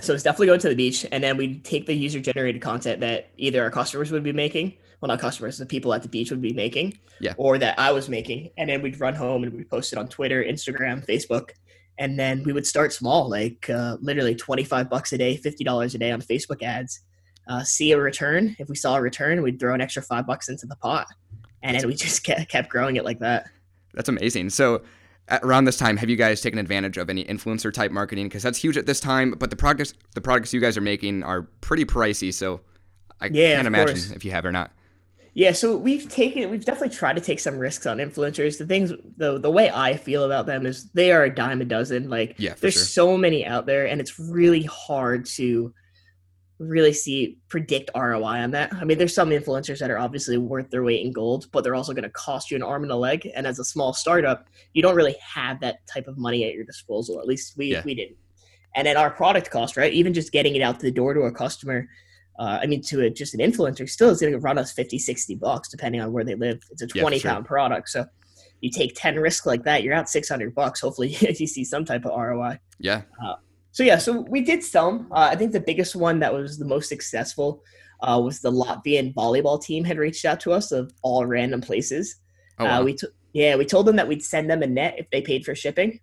So 0.00 0.12
it's 0.12 0.24
definitely 0.24 0.48
going 0.48 0.58
to 0.58 0.68
the 0.68 0.74
beach, 0.74 1.06
and 1.12 1.22
then 1.22 1.36
we'd 1.36 1.64
take 1.64 1.86
the 1.86 1.94
user 1.94 2.18
generated 2.18 2.60
content 2.60 2.98
that 3.02 3.30
either 3.36 3.62
our 3.62 3.70
customers 3.70 4.10
would 4.10 4.24
be 4.24 4.32
making, 4.32 4.74
well, 5.00 5.06
not 5.06 5.20
customers, 5.20 5.56
the 5.58 5.66
people 5.66 5.94
at 5.94 6.02
the 6.02 6.08
beach 6.08 6.32
would 6.32 6.42
be 6.42 6.52
making, 6.52 6.98
Yeah. 7.20 7.34
or 7.36 7.58
that 7.58 7.78
I 7.78 7.92
was 7.92 8.08
making, 8.08 8.50
and 8.58 8.68
then 8.68 8.82
we'd 8.82 8.98
run 8.98 9.14
home 9.14 9.44
and 9.44 9.52
we'd 9.52 9.70
post 9.70 9.92
it 9.92 9.98
on 10.00 10.08
Twitter, 10.08 10.42
Instagram, 10.42 11.06
Facebook, 11.06 11.50
and 11.98 12.18
then 12.18 12.42
we 12.44 12.52
would 12.52 12.66
start 12.66 12.92
small, 12.92 13.28
like 13.28 13.68
uh, 13.70 13.96
literally 14.00 14.34
twenty 14.34 14.64
five 14.64 14.88
bucks 14.90 15.12
a 15.12 15.18
day, 15.18 15.36
fifty 15.36 15.64
dollars 15.64 15.94
a 15.94 15.98
day 15.98 16.10
on 16.10 16.20
Facebook 16.20 16.62
ads. 16.62 17.00
Uh, 17.46 17.62
see 17.62 17.92
a 17.92 17.98
return. 17.98 18.56
If 18.58 18.68
we 18.68 18.76
saw 18.76 18.96
a 18.96 19.02
return, 19.02 19.42
we'd 19.42 19.60
throw 19.60 19.74
an 19.74 19.80
extra 19.80 20.02
five 20.02 20.26
bucks 20.26 20.48
into 20.48 20.66
the 20.66 20.76
pot, 20.76 21.06
and 21.62 21.78
then 21.78 21.86
we 21.86 21.94
just 21.94 22.24
kept, 22.24 22.48
kept 22.50 22.68
growing 22.70 22.96
it 22.96 23.04
like 23.04 23.18
that. 23.20 23.48
That's 23.92 24.08
amazing. 24.08 24.50
So 24.50 24.82
around 25.42 25.64
this 25.64 25.76
time, 25.76 25.96
have 25.98 26.10
you 26.10 26.16
guys 26.16 26.40
taken 26.40 26.58
advantage 26.58 26.96
of 26.96 27.08
any 27.08 27.24
influencer 27.24 27.72
type 27.72 27.92
marketing? 27.92 28.26
Because 28.26 28.42
that's 28.42 28.58
huge 28.58 28.76
at 28.76 28.86
this 28.86 28.98
time. 29.00 29.32
But 29.38 29.50
the 29.50 29.56
products 29.56 29.94
the 30.14 30.20
products 30.20 30.52
you 30.52 30.60
guys 30.60 30.76
are 30.76 30.82
making 30.82 31.22
are 31.22 31.42
pretty 31.60 31.84
pricey. 31.84 32.32
So 32.32 32.60
I 33.20 33.26
Yeah, 33.26 33.56
can't 33.56 33.66
imagine 33.66 33.94
course. 33.94 34.10
if 34.10 34.24
you 34.24 34.30
have 34.32 34.44
or 34.44 34.52
not. 34.52 34.72
Yeah, 35.36 35.50
so 35.52 35.76
we've 35.76 36.08
taken 36.08 36.48
we've 36.50 36.64
definitely 36.64 36.94
tried 36.96 37.16
to 37.16 37.20
take 37.20 37.40
some 37.40 37.58
risks 37.58 37.86
on 37.86 37.98
influencers. 37.98 38.56
The 38.56 38.66
things 38.66 38.92
the 39.16 39.38
the 39.38 39.50
way 39.50 39.68
I 39.70 39.96
feel 39.96 40.24
about 40.24 40.46
them 40.46 40.64
is 40.64 40.90
they 40.92 41.10
are 41.10 41.24
a 41.24 41.34
dime 41.34 41.60
a 41.60 41.64
dozen. 41.64 42.08
Like 42.08 42.36
Yeah, 42.38 42.54
there's 42.60 42.74
sure. 42.74 42.82
so 42.84 43.18
many 43.18 43.44
out 43.44 43.66
there 43.66 43.86
and 43.88 44.00
it's 44.00 44.18
really 44.18 44.62
hard 44.62 45.26
to 45.36 45.74
really 46.60 46.92
see 46.92 47.36
predict 47.48 47.90
ROI 47.96 48.22
on 48.42 48.52
that. 48.52 48.72
I 48.72 48.84
mean, 48.84 48.96
there's 48.96 49.12
some 49.14 49.30
influencers 49.30 49.80
that 49.80 49.90
are 49.90 49.98
obviously 49.98 50.38
worth 50.38 50.70
their 50.70 50.84
weight 50.84 51.04
in 51.04 51.12
gold, 51.12 51.48
but 51.50 51.64
they're 51.64 51.74
also 51.74 51.92
going 51.92 52.04
to 52.04 52.10
cost 52.10 52.52
you 52.52 52.56
an 52.56 52.62
arm 52.62 52.84
and 52.84 52.92
a 52.92 52.96
leg. 52.96 53.28
And 53.34 53.44
as 53.44 53.58
a 53.58 53.64
small 53.64 53.92
startup, 53.92 54.46
you 54.72 54.82
don't 54.82 54.94
really 54.94 55.16
have 55.20 55.58
that 55.62 55.84
type 55.88 56.06
of 56.06 56.16
money 56.16 56.44
at 56.44 56.54
your 56.54 56.64
disposal. 56.64 57.18
At 57.18 57.26
least 57.26 57.56
we 57.56 57.72
Yeah. 57.72 57.82
we 57.84 57.96
didn't. 57.96 58.16
And 58.76 58.86
then 58.86 58.96
our 58.96 59.10
product 59.10 59.50
cost, 59.50 59.76
right? 59.76 59.92
Even 59.92 60.14
just 60.14 60.30
getting 60.30 60.54
it 60.54 60.62
out 60.62 60.78
the 60.78 60.92
door 60.92 61.12
to 61.12 61.22
a 61.22 61.32
customer, 61.32 61.88
uh, 62.38 62.58
I 62.62 62.66
mean, 62.66 62.82
to 62.82 63.02
a, 63.02 63.10
just 63.10 63.34
an 63.34 63.40
influencer, 63.40 63.88
still 63.88 64.10
is 64.10 64.20
going 64.20 64.32
to 64.32 64.38
run 64.38 64.58
us 64.58 64.72
50, 64.72 64.98
60 64.98 65.36
bucks, 65.36 65.68
depending 65.68 66.00
on 66.00 66.12
where 66.12 66.24
they 66.24 66.34
live. 66.34 66.60
It's 66.70 66.82
a 66.82 66.88
for 66.88 66.98
20 66.98 67.18
sure. 67.18 67.30
pound 67.30 67.46
product. 67.46 67.88
So 67.88 68.06
you 68.60 68.70
take 68.70 68.94
10 68.96 69.16
risks 69.16 69.46
like 69.46 69.64
that, 69.64 69.82
you're 69.82 69.94
out 69.94 70.08
600 70.08 70.54
bucks. 70.54 70.80
Hopefully 70.80 71.08
you 71.20 71.46
see 71.46 71.64
some 71.64 71.84
type 71.84 72.04
of 72.04 72.18
ROI. 72.18 72.58
Yeah. 72.78 73.02
So 73.72 73.82
yeah, 73.82 73.98
so 73.98 74.20
we 74.28 74.40
did 74.40 74.62
sell 74.62 74.92
them. 74.92 75.08
Uh, 75.10 75.28
I 75.32 75.36
think 75.36 75.52
the 75.52 75.60
biggest 75.60 75.96
one 75.96 76.20
that 76.20 76.32
was 76.32 76.58
the 76.58 76.64
most 76.64 76.88
successful 76.88 77.62
uh, 78.02 78.20
was 78.22 78.40
the 78.40 78.50
Latvian 78.52 79.12
volleyball 79.14 79.60
team 79.62 79.84
had 79.84 79.98
reached 79.98 80.24
out 80.24 80.40
to 80.40 80.52
us 80.52 80.72
of 80.72 80.92
all 81.02 81.26
random 81.26 81.60
places. 81.60 82.16
Oh, 82.58 82.64
wow. 82.64 82.80
Uh, 82.80 82.84
we 82.84 82.94
t- 82.94 83.08
yeah, 83.32 83.56
we 83.56 83.64
told 83.64 83.86
them 83.86 83.96
that 83.96 84.06
we'd 84.06 84.22
send 84.22 84.48
them 84.48 84.62
a 84.62 84.66
net 84.66 84.94
if 84.98 85.10
they 85.10 85.20
paid 85.20 85.44
for 85.44 85.56
shipping, 85.56 85.98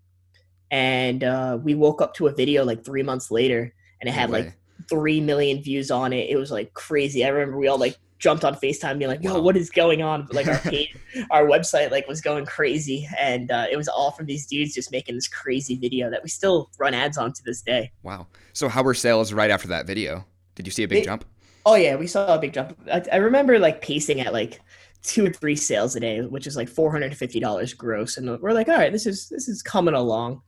and 0.70 1.24
uh, 1.24 1.58
we 1.64 1.76
woke 1.76 2.02
up 2.02 2.14
to 2.16 2.28
a 2.28 2.36
video 2.36 2.66
like 2.66 2.84
three 2.84 3.04
months 3.04 3.32
later, 3.32 3.74
and 4.02 4.10
it 4.10 4.12
No 4.12 4.20
had 4.20 4.30
way. 4.30 4.44
like 4.44 4.58
three 4.92 5.20
million 5.22 5.64
views 5.64 5.90
on 5.90 6.14
it. 6.14 6.30
It 6.30 6.36
was 6.38 6.52
like 6.52 6.74
crazy. 6.76 7.26
I 7.26 7.30
remember 7.30 7.58
we 7.58 7.68
all 7.68 7.80
like 7.80 7.98
jumped 8.20 8.44
on 8.46 8.54
Facetime, 8.56 9.00
being 9.00 9.10
like, 9.10 9.24
"Yo, 9.24 9.34
Wow. 9.34 9.40
what 9.42 9.58
is 9.58 9.72
going 9.72 10.04
on?" 10.04 10.28
But, 10.28 10.36
like 10.36 10.48
our 10.48 10.60
page, 10.72 10.96
our 11.32 11.46
website 11.46 11.90
like 11.90 12.08
was 12.08 12.22
going 12.22 12.46
crazy, 12.46 13.08
and 13.18 13.50
uh, 13.52 13.66
it 13.72 13.78
was 13.78 13.88
all 13.88 14.12
from 14.12 14.28
these 14.28 14.46
dudes 14.46 14.76
just 14.76 14.92
making 14.92 15.16
this 15.16 15.28
crazy 15.28 15.76
video 15.76 16.10
that 16.12 16.22
we 16.22 16.30
still 16.30 16.70
run 16.78 16.94
ads 16.94 17.18
on 17.18 17.34
to 17.34 17.44
this 17.44 17.62
day. 17.64 17.92
wow. 18.04 18.28
So 18.54 18.68
how 18.70 18.84
were 18.84 18.94
sales 18.94 19.34
right 19.34 19.50
after 19.50 19.70
that 19.70 19.88
video? 19.88 20.26
Did 20.56 20.68
you 20.68 20.72
see 20.72 20.84
a 20.84 20.88
big 20.88 21.00
They- 21.00 21.06
jump? 21.06 21.26
Oh 21.66 21.76
yeah, 21.76 21.96
we 21.96 22.06
saw 22.08 22.36
a 22.36 22.40
big 22.40 22.54
jump. 22.54 22.78
I, 22.92 23.04
I 23.12 23.16
remember 23.18 23.58
like 23.60 23.82
pacing 23.82 24.20
at 24.20 24.34
like 24.34 24.60
two 25.04 25.26
or 25.26 25.30
three 25.32 25.56
sales 25.56 25.96
a 25.96 26.00
day, 26.00 26.22
which 26.22 26.46
is 26.48 26.56
like 26.56 26.68
four 26.70 26.92
hundred 26.92 27.08
and 27.08 27.18
fifty 27.18 27.40
dollars 27.40 27.74
gross, 27.74 28.18
and 28.18 28.40
we're 28.42 28.52
like, 28.52 28.68
all 28.68 28.76
right, 28.78 28.92
this 28.92 29.06
is 29.06 29.30
this 29.30 29.48
is 29.48 29.62
coming 29.64 29.94
along. 29.94 30.42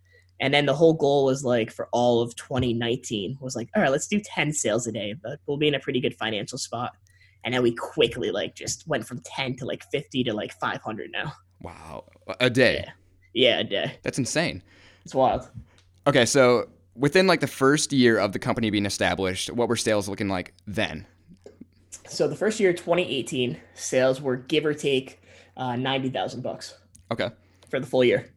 And 0.44 0.54
then 0.54 0.66
the 0.66 0.76
whole 0.76 0.94
goal 0.94 1.24
was 1.24 1.46
like 1.46 1.72
for 1.72 1.88
all 1.94 2.20
of 2.22 2.36
2019 2.36 3.38
was 3.40 3.56
like, 3.56 3.70
all 3.74 3.82
right, 3.82 3.90
let's 3.90 4.08
do 4.08 4.20
10 4.20 4.52
sales 4.52 4.86
a 4.86 4.92
day, 4.92 5.16
but 5.24 5.40
we'll 5.46 5.56
be 5.56 5.70
in 5.70 5.74
a 5.74 5.80
pretty 5.80 6.02
good 6.02 6.14
financial 6.16 6.58
spot. 6.58 6.92
And 7.46 7.54
then 7.54 7.64
we 7.64 7.74
quickly 7.74 8.30
like 8.30 8.54
just 8.54 8.86
went 8.86 9.08
from 9.08 9.22
10 9.22 9.56
to 9.56 9.66
like 9.66 9.86
50 9.90 10.22
to 10.26 10.34
like 10.34 10.52
500 10.60 11.12
now. 11.14 11.32
Wow. 11.62 12.04
A 12.42 12.50
day. 12.50 12.86
Yeah, 13.34 13.60
a 13.60 13.64
day. 13.64 13.98
That's 14.04 14.18
insane. 14.18 14.62
It's 15.06 15.16
wild. 15.16 15.50
Okay, 16.08 16.26
so 16.26 16.68
within 16.94 17.26
like 17.26 17.40
the 17.40 17.48
first 17.48 17.94
year 17.94 18.18
of 18.18 18.34
the 18.34 18.40
company 18.40 18.70
being 18.70 18.86
established, 18.86 19.50
what 19.50 19.70
were 19.70 19.78
sales 19.78 20.10
looking 20.10 20.28
like 20.28 20.54
then? 20.68 21.08
So 22.10 22.28
the 22.28 22.36
first 22.36 22.60
year, 22.60 22.74
2018, 22.74 23.58
sales 23.76 24.20
were 24.20 24.36
give 24.36 24.66
or 24.66 24.74
take 24.74 25.24
uh, 25.56 25.78
90,000 25.78 26.42
bucks 26.42 26.78
Okay. 27.12 27.30
for 27.70 27.80
the 27.80 27.88
full 27.88 28.04
year. 28.04 28.30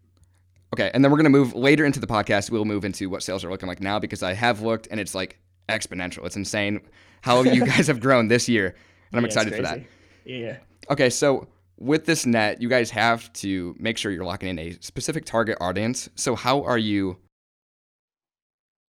Okay, 0.73 0.91
and 0.93 1.05
then 1.05 1.11
we're 1.11 1.19
gonna 1.19 1.31
move 1.31 1.55
later 1.55 1.85
into 1.85 2.01
the 2.01 2.07
podcast. 2.07 2.51
We'll 2.51 2.65
move 2.65 2.85
into 2.85 3.09
what 3.09 3.23
sales 3.23 3.45
are 3.45 3.51
looking 3.51 3.69
like 3.69 3.81
now 3.81 3.99
because 3.99 4.23
I 4.23 4.35
have 4.35 4.63
looked 4.63 4.89
and 4.91 4.99
it's 5.01 5.15
like 5.15 5.39
exponential. 5.69 6.25
It's 6.27 6.37
insane 6.37 6.81
how 7.23 7.43
you 7.43 7.65
guys 7.73 7.87
have 7.87 8.01
grown 8.01 8.29
this 8.29 8.49
year, 8.49 8.75
and 9.11 9.19
I'm 9.19 9.23
Yeah, 9.23 9.27
excited 9.27 9.55
for 9.55 9.63
that. 9.63 9.81
Yeah. 10.25 10.59
Okay, 10.91 11.11
so 11.11 11.49
with 11.79 12.07
this 12.07 12.27
net, 12.27 12.61
you 12.61 12.69
guys 12.69 12.91
have 12.91 13.33
to 13.35 13.75
make 13.79 13.99
sure 13.99 14.11
you're 14.11 14.25
locking 14.25 14.49
in 14.49 14.59
a 14.59 14.73
specific 14.81 15.25
target 15.25 15.59
audience. 15.61 16.09
So 16.15 16.35
how 16.35 16.63
are 16.63 16.79
you 16.79 17.19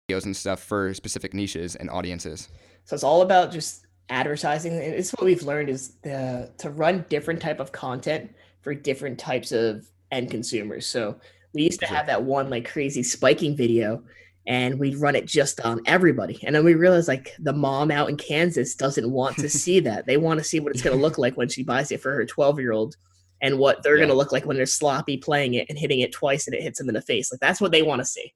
videos 0.09 0.25
and 0.25 0.35
stuff 0.35 0.61
for 0.61 0.93
specific 0.93 1.33
niches 1.33 1.75
and 1.75 1.89
audiences? 1.89 2.49
So 2.85 2.93
it's 2.93 3.03
all 3.03 3.21
about 3.21 3.51
just 3.51 3.85
advertising. 4.09 4.73
And 4.73 4.93
It's 4.93 5.11
what 5.11 5.23
we've 5.23 5.43
learned 5.43 5.69
is 5.69 5.95
the, 6.03 6.51
to 6.57 6.69
run 6.69 7.05
different 7.09 7.41
type 7.41 7.59
of 7.59 7.71
content 7.71 8.33
for 8.61 8.73
different 8.73 9.17
types 9.17 9.51
of 9.51 9.89
end 10.11 10.29
consumers. 10.29 10.85
So 10.85 11.15
we 11.53 11.63
used 11.63 11.79
to 11.81 11.85
have 11.85 12.07
that 12.07 12.23
one 12.23 12.49
like 12.49 12.69
crazy 12.69 13.03
spiking 13.03 13.55
video 13.55 14.03
and 14.47 14.77
we'd 14.79 14.97
run 14.97 15.15
it 15.15 15.25
just 15.25 15.61
on 15.61 15.79
everybody. 15.85 16.39
And 16.43 16.53
then 16.55 16.65
we 16.65 16.73
realized 16.73 17.07
like 17.07 17.31
the 17.39 17.53
mom 17.53 17.91
out 17.91 18.09
in 18.09 18.17
Kansas 18.17 18.75
doesn't 18.75 19.09
want 19.09 19.37
to 19.37 19.49
see 19.63 19.79
that. 19.81 20.05
They 20.05 20.17
want 20.17 20.39
to 20.39 20.43
see 20.43 20.59
what 20.59 20.71
it's 20.73 20.81
going 20.81 20.97
to 20.97 21.01
look 21.01 21.17
like 21.17 21.37
when 21.37 21.47
she 21.49 21.63
buys 21.63 21.91
it 21.91 22.01
for 22.01 22.13
her 22.13 22.25
12 22.25 22.59
year 22.59 22.71
old 22.73 22.95
and 23.41 23.57
what 23.59 23.83
they're 23.83 23.95
Yeah. 23.95 24.01
going 24.01 24.09
to 24.09 24.15
look 24.15 24.31
like 24.31 24.45
when 24.45 24.57
they're 24.57 24.65
sloppy 24.65 25.17
playing 25.17 25.53
it 25.53 25.67
and 25.69 25.77
hitting 25.77 25.99
it 26.01 26.11
twice 26.11 26.47
and 26.47 26.55
it 26.55 26.63
hits 26.63 26.79
them 26.79 26.89
in 26.89 26.95
the 26.95 27.01
face. 27.01 27.31
Like 27.31 27.39
that's 27.39 27.61
what 27.61 27.71
they 27.71 27.81
want 27.83 27.99
to 27.99 28.05
see. 28.05 28.33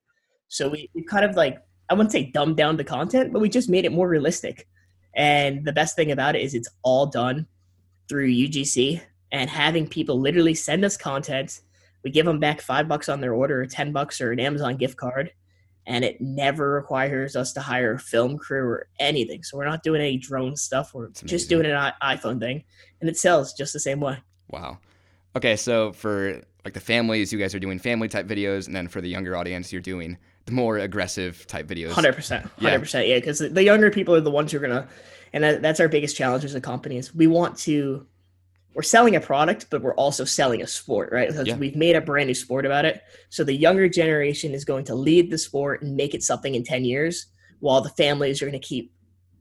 So 0.48 0.70
we, 0.70 0.90
we 0.94 1.04
kind 1.04 1.26
of 1.26 1.36
like, 1.36 1.58
I 1.90 1.94
wouldn't 1.94 2.12
say 2.12 2.32
dumbed 2.32 2.58
down 2.58 2.78
the 2.78 2.84
content, 2.84 3.34
but 3.34 3.42
we 3.42 3.50
just 3.50 3.70
made 3.70 3.86
it 3.86 3.92
more 3.92 4.08
realistic. 4.08 4.68
And 5.16 5.66
the 5.66 5.74
best 5.74 5.96
thing 5.96 6.12
about 6.12 6.36
it 6.36 6.42
is 6.42 6.54
it's 6.54 6.70
all 6.84 7.08
done 7.08 7.48
through 8.08 8.30
UGC 8.30 9.02
and 9.32 9.50
having 9.50 9.88
people 9.88 10.20
literally 10.20 10.54
send 10.54 10.86
us 10.86 10.96
content. 10.96 11.62
We 12.08 12.12
give 12.12 12.26
them 12.26 12.40
back 12.40 12.62
five 12.62 12.88
bucks 12.88 13.10
on 13.10 13.20
their 13.20 13.34
order, 13.34 13.60
or 13.62 13.66
10 13.66 13.92
bucks, 13.92 14.22
or 14.22 14.32
an 14.32 14.40
Amazon 14.40 14.78
gift 14.78 14.96
card. 14.96 15.32
and 15.86 16.06
it 16.06 16.20
never 16.22 16.72
requires 16.72 17.36
us 17.36 17.52
to 17.54 17.60
hire 17.62 17.94
a 17.94 18.00
film 18.00 18.38
crew 18.38 18.64
or 18.66 18.88
anything. 19.00 19.42
So 19.44 19.58
we're 19.58 19.66
not 19.66 19.84
doing 19.84 20.00
any 20.02 20.18
drone 20.18 20.56
stuff. 20.56 20.94
We're 20.94 21.10
just 21.26 21.50
doing 21.50 21.66
an 21.66 21.76
i- 21.76 22.16
iPhone 22.16 22.40
thing, 22.40 22.64
and 23.02 23.10
it 23.10 23.18
sells 23.18 23.54
just 23.54 23.74
the 23.74 23.80
same 23.82 24.00
way. 24.00 24.18
Wow. 24.50 24.78
Okay, 25.36 25.56
so 25.58 25.92
for 25.92 26.42
like 26.64 26.74
the 26.74 26.80
families, 26.82 27.32
you 27.34 27.40
guys 27.40 27.54
are 27.56 27.60
doing 27.60 27.78
family 27.80 28.08
type 28.08 28.26
videos, 28.28 28.68
and 28.68 28.76
then 28.76 28.88
for 28.88 29.02
the 29.02 29.10
younger 29.10 29.36
audience, 29.36 29.74
you're 29.74 29.82
doing 29.82 30.18
the 30.46 30.52
more 30.54 30.78
aggressive 30.78 31.46
type 31.48 31.68
videos. 31.68 31.92
Hundred 31.92 32.16
percent, 32.16 32.46
hundred 32.60 32.80
percent, 32.80 33.08
yeah. 33.08 33.16
Because 33.16 33.40
the 33.40 33.64
younger 33.64 33.90
people 33.92 34.16
are 34.16 34.22
the 34.22 34.32
ones 34.32 34.52
who 34.54 34.58
are 34.60 34.62
gonna, 34.62 34.88
and 35.34 35.44
that, 35.44 35.62
that's 35.62 35.80
our 35.82 35.88
biggest 35.90 36.16
challenge 36.16 36.46
as 36.46 36.56
a 36.56 36.62
company 36.62 36.98
is 36.98 37.14
we 37.14 37.28
want 37.28 37.58
to. 37.60 38.06
We're 38.78 38.84
selling 38.84 39.16
a 39.16 39.20
product, 39.20 39.72
but 39.72 39.82
we're 39.82 39.96
also 39.96 40.24
selling 40.24 40.62
a 40.62 40.68
sport, 40.68 41.12
right? 41.12 41.30
Because 41.30 41.48
Yeah. 41.48 41.58
We've 41.58 41.76
made 41.76 41.96
a 41.96 42.02
brand 42.02 42.28
new 42.28 42.36
sport 42.36 42.64
about 42.64 42.86
it. 42.86 43.02
So 43.30 43.44
the 43.44 43.56
younger 43.56 43.90
generation 43.90 44.54
is 44.54 44.64
going 44.64 44.86
to 44.86 44.94
lead 44.94 45.32
the 45.32 45.38
sport 45.40 45.82
and 45.82 45.96
make 45.96 46.14
it 46.14 46.22
something 46.22 46.54
in 46.54 46.64
ten 46.64 46.86
years, 46.86 47.26
while 47.60 47.82
the 47.82 47.90
families 47.90 48.40
are 48.40 48.46
going 48.46 48.62
to 48.62 48.68
keep 48.68 48.94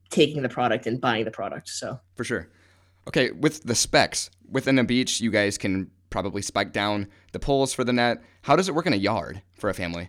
taking 0.09 0.41
the 0.41 0.49
product 0.49 0.87
and 0.87 0.99
buying 1.03 1.27
the 1.27 1.31
product. 1.31 1.69
So 1.69 2.01
For 2.15 2.25
sure. 2.25 2.49
Okay, 3.09 3.31
with 3.31 3.63
the 3.65 3.75
specs, 3.75 4.31
within 4.51 4.79
a 4.79 4.85
beach, 4.85 5.21
you 5.21 5.31
guys 5.31 5.59
can 5.59 5.91
probably 6.09 6.41
spike 6.41 6.73
down 6.73 7.07
the 7.33 7.39
poles 7.39 7.75
for 7.75 7.85
the 7.85 7.93
net. 7.93 8.23
How 8.41 8.57
does 8.57 8.71
it 8.71 8.75
work 8.75 8.87
in 8.87 8.95
a 8.95 8.97
yard 8.97 9.43
for 9.53 9.69
a 9.69 9.75
family? 9.75 10.09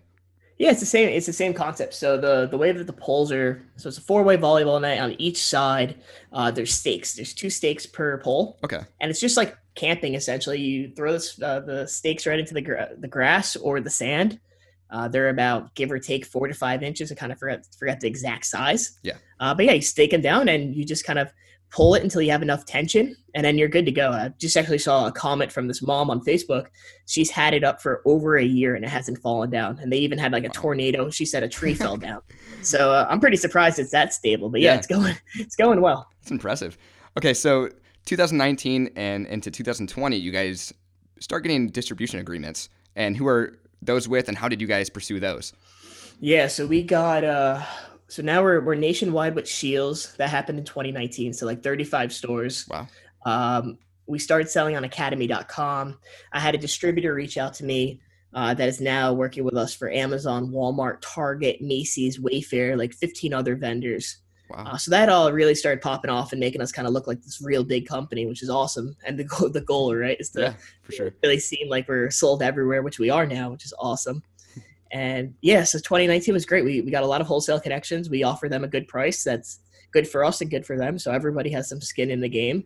Yeah, 0.59 0.71
it's 0.71 0.79
the 0.79 0.85
same. 0.87 1.09
It's 1.09 1.27
the 1.27 1.33
same 1.33 1.53
concept. 1.53 1.93
So 1.93 2.17
the 2.17 2.47
the 2.47 2.57
way 2.57 2.71
that 2.71 2.87
the 2.87 2.93
poles 2.93 3.31
are, 3.31 3.61
so 3.75 3.89
it's 3.89 3.97
a 3.99 4.01
four 4.01 4.23
way 4.23 4.37
volleyball 4.37 4.81
net 4.81 4.99
on 4.99 5.13
each 5.19 5.37
side. 5.43 5.95
Uh, 6.33 6.49
there's 6.49 6.73
stakes. 6.73 7.13
There's 7.13 7.33
two 7.33 7.49
stakes 7.49 7.85
per 7.85 8.17
pole, 8.19 8.57
Okay. 8.63 8.81
and 8.99 9.11
it's 9.11 9.19
just 9.19 9.37
like 9.37 9.55
camping 9.75 10.15
essentially. 10.15 10.59
You 10.59 10.91
throw 10.95 11.11
this, 11.13 11.39
uh, 11.41 11.59
the 11.59 11.87
stakes 11.87 12.25
right 12.25 12.39
into 12.39 12.55
the 12.55 12.61
gra- 12.61 12.89
the 12.97 13.07
grass 13.07 13.55
or 13.55 13.79
the 13.79 13.89
sand. 13.91 14.39
Uh, 14.89 15.07
they're 15.07 15.29
about 15.29 15.75
give 15.75 15.91
or 15.91 15.99
take 15.99 16.25
four 16.25 16.47
to 16.47 16.53
five 16.53 16.81
inches. 16.81 17.11
I 17.11 17.15
kind 17.15 17.31
of 17.31 17.37
forgot 17.37 17.59
forgot 17.77 17.99
the 17.99 18.07
exact 18.07 18.45
size. 18.45 18.97
Yeah. 19.03 19.17
Uh, 19.39 19.53
but 19.53 19.65
yeah, 19.65 19.73
you 19.73 19.81
stake 19.81 20.11
them 20.11 20.21
down 20.21 20.49
and 20.49 20.73
you 20.75 20.85
just 20.85 21.05
kind 21.05 21.19
of 21.19 21.31
pull 21.69 21.95
it 21.95 22.03
until 22.03 22.21
you 22.21 22.31
have 22.31 22.41
enough 22.41 22.65
tension, 22.65 23.15
and 23.35 23.45
then 23.45 23.57
you're 23.57 23.67
good 23.67 23.85
to 23.85 23.91
go. 23.91 24.11
I 24.11 24.31
just 24.39 24.55
actually 24.57 24.77
saw 24.77 25.05
a 25.07 25.11
comment 25.11 25.51
from 25.51 25.67
this 25.67 25.81
mom 25.81 26.09
on 26.09 26.21
Facebook. 26.21 26.67
She's 27.07 27.29
had 27.29 27.53
it 27.53 27.63
up 27.63 27.81
for 27.81 28.01
over 28.05 28.37
a 28.37 28.43
year 28.43 28.75
and 28.75 28.83
it 28.85 28.89
hasn't 28.89 29.17
fallen 29.19 29.49
down. 29.49 29.77
And 29.79 29.91
they 29.91 29.97
even 29.97 30.17
had 30.17 30.31
like 30.31 30.43
a 30.43 30.49
tornado. 30.49 31.09
She 31.09 31.25
said 31.25 31.43
a 31.43 31.47
tree 31.49 31.73
fell 31.83 31.97
down. 31.97 32.21
So 32.63 32.91
uh, 32.91 33.05
I'm 33.09 33.19
pretty 33.19 33.37
surprised 33.37 33.79
it's 33.79 33.91
that 33.91 34.13
stable. 34.13 34.49
But 34.49 34.61
yeah, 34.61 34.71
Yeah. 34.71 34.77
it's 34.77 34.87
going 34.87 35.15
it's 35.35 35.55
going 35.55 35.81
well. 35.81 36.07
It's 36.21 36.31
impressive. 36.31 36.77
Okay, 37.17 37.33
so 37.33 37.69
2019 38.05 38.89
and 38.95 39.27
into 39.27 39.51
2020, 39.51 40.15
you 40.17 40.31
guys 40.31 40.73
start 41.19 41.43
getting 41.43 41.67
distribution 41.67 42.19
agreements. 42.19 42.69
And 42.95 43.15
who 43.15 43.27
are 43.27 43.59
those 43.81 44.07
with, 44.07 44.27
and 44.27 44.37
how 44.37 44.47
did 44.47 44.59
you 44.61 44.67
guys 44.67 44.89
pursue 44.89 45.19
those? 45.19 45.53
Yeah, 46.19 46.47
so 46.47 46.65
we 46.65 46.81
got 46.81 47.23
uh 47.23 47.61
so 48.07 48.21
now 48.21 48.41
we're 48.41 48.61
we're 48.61 48.75
nationwide 48.75 49.35
with 49.35 49.47
Scheels. 49.47 50.15
That 50.17 50.29
happened 50.29 50.59
in 50.59 50.65
2019. 50.65 51.33
So 51.33 51.45
like 51.45 51.63
35 51.63 52.13
stores. 52.13 52.67
Wow. 52.69 52.87
Um 53.25 53.77
we 54.07 54.19
started 54.19 54.49
selling 54.49 54.75
on 54.75 54.83
academy.com. 54.85 55.99
I 56.31 56.39
had 56.39 56.55
a 56.55 56.57
distributor 56.57 57.13
reach 57.13 57.37
out 57.37 57.53
to 57.55 57.65
me 57.65 58.01
uh, 58.33 58.53
that 58.53 58.69
is 58.69 58.79
now 58.79 59.13
working 59.13 59.43
with 59.43 59.55
us 59.55 59.73
for 59.73 59.91
Amazon, 59.91 60.49
Walmart, 60.49 60.97
Target, 61.01 61.61
Macy's, 61.61 62.19
Wayfair, 62.19 62.77
like 62.77 62.93
15 62.93 63.33
other 63.33 63.55
vendors. 63.55 64.17
Wow. 64.49 64.63
Uh, 64.65 64.77
so 64.77 64.91
that 64.91 65.09
all 65.09 65.31
really 65.31 65.55
started 65.55 65.81
popping 65.81 66.09
off 66.09 66.31
and 66.31 66.39
making 66.39 66.61
us 66.61 66.71
kind 66.71 66.87
of 66.87 66.93
look 66.93 67.07
like 67.07 67.21
this 67.21 67.41
real 67.41 67.63
big 67.63 67.85
company, 67.85 68.25
which 68.25 68.41
is 68.41 68.49
awesome. 68.49 68.95
And 69.05 69.19
the 69.19 69.23
goal, 69.25 69.49
the 69.49 69.61
goal, 69.61 69.93
right, 69.95 70.17
is 70.19 70.29
to 70.31 70.41
yeah, 70.41 70.53
for 70.83 70.91
sure. 70.93 71.13
really 71.21 71.39
seem 71.39 71.67
like 71.67 71.87
we're 71.87 72.09
sold 72.11 72.41
everywhere, 72.41 72.81
which 72.81 72.99
we 72.99 73.09
are 73.09 73.25
now, 73.25 73.49
which 73.49 73.65
is 73.65 73.73
awesome. 73.77 74.23
And 74.91 75.33
yeah, 75.41 75.63
so 75.63 75.77
2019 75.79 76.33
was 76.33 76.45
great. 76.45 76.63
We, 76.63 76.81
we 76.81 76.91
got 76.91 77.03
a 77.03 77.07
lot 77.07 77.21
of 77.21 77.27
wholesale 77.27 77.59
connections. 77.59 78.09
We 78.09 78.23
offer 78.23 78.47
them 78.47 78.63
a 78.63 78.67
good 78.67 78.87
price 78.87 79.23
that's 79.23 79.59
good 79.91 80.07
for 80.07 80.23
us 80.23 80.41
and 80.41 80.49
good 80.49 80.65
for 80.65 80.77
them. 80.77 80.97
So 80.99 81.11
everybody 81.11 81.49
has 81.51 81.69
some 81.69 81.81
skin 81.81 82.09
in 82.09 82.21
the 82.21 82.29
game. 82.29 82.65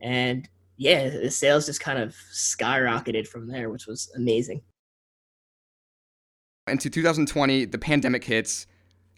And 0.00 0.48
yeah, 0.76 1.08
the 1.08 1.30
sales 1.30 1.66
just 1.66 1.80
kind 1.80 1.98
of 1.98 2.14
skyrocketed 2.32 3.26
from 3.26 3.48
there, 3.48 3.70
which 3.70 3.86
was 3.86 4.10
amazing. 4.14 4.62
Into 6.68 6.90
2020, 6.90 7.66
the 7.66 7.78
pandemic 7.78 8.24
hits. 8.24 8.66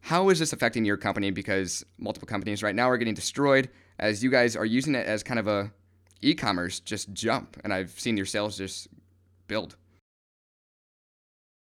How 0.02 0.28
is 0.28 0.38
this 0.38 0.52
affecting 0.52 0.84
your 0.84 0.96
company? 0.96 1.30
Because 1.30 1.84
multiple 1.98 2.26
companies 2.26 2.62
right 2.62 2.74
now 2.74 2.88
are 2.88 2.98
getting 2.98 3.14
destroyed 3.14 3.68
as 3.98 4.22
you 4.22 4.30
guys 4.30 4.54
are 4.54 4.66
using 4.66 4.94
it 4.94 5.06
as 5.06 5.22
kind 5.22 5.40
of 5.40 5.48
a 5.48 5.72
e-commerce 6.20 6.80
just 6.80 7.12
jump, 7.12 7.56
and 7.64 7.72
I've 7.72 7.90
seen 7.98 8.16
your 8.16 8.26
sales 8.26 8.56
just 8.56 8.88
build. 9.46 9.76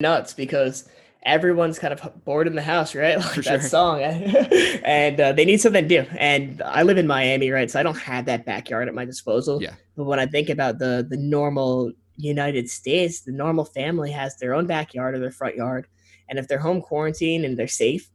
Nuts 0.00 0.35
because 0.35 0.88
everyone's 1.24 1.78
kind 1.78 1.92
of 1.92 2.24
bored 2.24 2.46
in 2.46 2.54
the 2.54 2.62
house, 2.62 2.94
right? 2.94 3.16
Like 3.18 3.35
For 3.35 3.42
that 3.42 3.61
sure. 3.61 3.68
song. 3.68 4.02
and 4.85 5.20
uh, 5.20 5.33
they 5.33 5.44
need 5.44 5.61
something 5.61 5.88
to 5.88 6.02
do. 6.02 6.09
And 6.18 6.62
I 6.62 6.83
live 6.83 6.98
in 6.98 7.07
Miami, 7.07 7.50
right? 7.50 7.70
So 7.70 7.80
I 7.80 7.83
don't 7.83 7.98
have 7.98 8.26
that 8.26 8.44
backyard 8.44 8.88
at 8.88 8.94
my 8.94 9.04
disposal. 9.04 9.62
Yeah. 9.62 9.74
But 9.96 10.04
when 10.04 10.18
I 10.18 10.26
think 10.26 10.50
about 10.50 10.78
the 10.78 11.07
the 11.09 11.16
normal 11.16 11.92
United 12.16 12.68
States, 12.68 13.20
the 13.20 13.33
normal 13.33 13.64
family 13.64 14.11
has 14.11 14.37
their 14.37 14.54
own 14.54 14.66
backyard 14.66 15.14
or 15.14 15.18
their 15.18 15.30
front 15.30 15.57
yard. 15.57 15.87
And 16.28 16.38
if 16.38 16.48
they're 16.48 16.59
home 16.59 16.80
quarantined 16.80 17.44
and 17.44 17.57
they're 17.57 17.68
safe, 17.68 18.11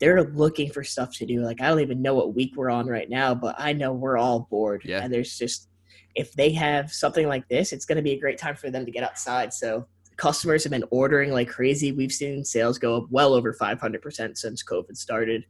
they're 0.00 0.24
looking 0.24 0.70
for 0.70 0.82
stuff 0.82 1.16
to 1.18 1.26
do. 1.26 1.42
Like 1.42 1.60
I 1.60 1.68
don't 1.68 1.80
even 1.80 2.02
know 2.02 2.14
what 2.14 2.34
week 2.34 2.54
we're 2.56 2.70
on 2.70 2.86
right 2.86 3.08
now, 3.08 3.34
but 3.34 3.54
I 3.58 3.72
know 3.72 3.92
we're 3.92 4.18
all 4.18 4.48
bored. 4.50 4.82
Yeah. 4.84 5.00
And 5.02 5.12
there's 5.12 5.38
just 5.38 5.68
if 6.14 6.32
they 6.32 6.50
have 6.52 6.92
something 6.92 7.26
like 7.26 7.48
this, 7.48 7.72
it's 7.72 7.84
going 7.84 7.96
to 7.96 8.02
be 8.02 8.12
a 8.12 8.20
great 8.20 8.38
time 8.38 8.56
for 8.56 8.70
them 8.70 8.84
to 8.84 8.90
get 8.90 9.04
outside. 9.04 9.52
So 9.52 9.86
customers 10.16 10.64
have 10.64 10.70
been 10.70 10.84
ordering 10.90 11.30
like 11.32 11.48
crazy. 11.48 11.92
We've 11.92 12.12
seen 12.12 12.44
sales 12.44 12.78
go 12.78 12.96
up 12.96 13.06
well 13.10 13.34
over 13.34 13.52
500% 13.52 14.36
since 14.36 14.62
COVID 14.64 14.96
started. 14.96 15.44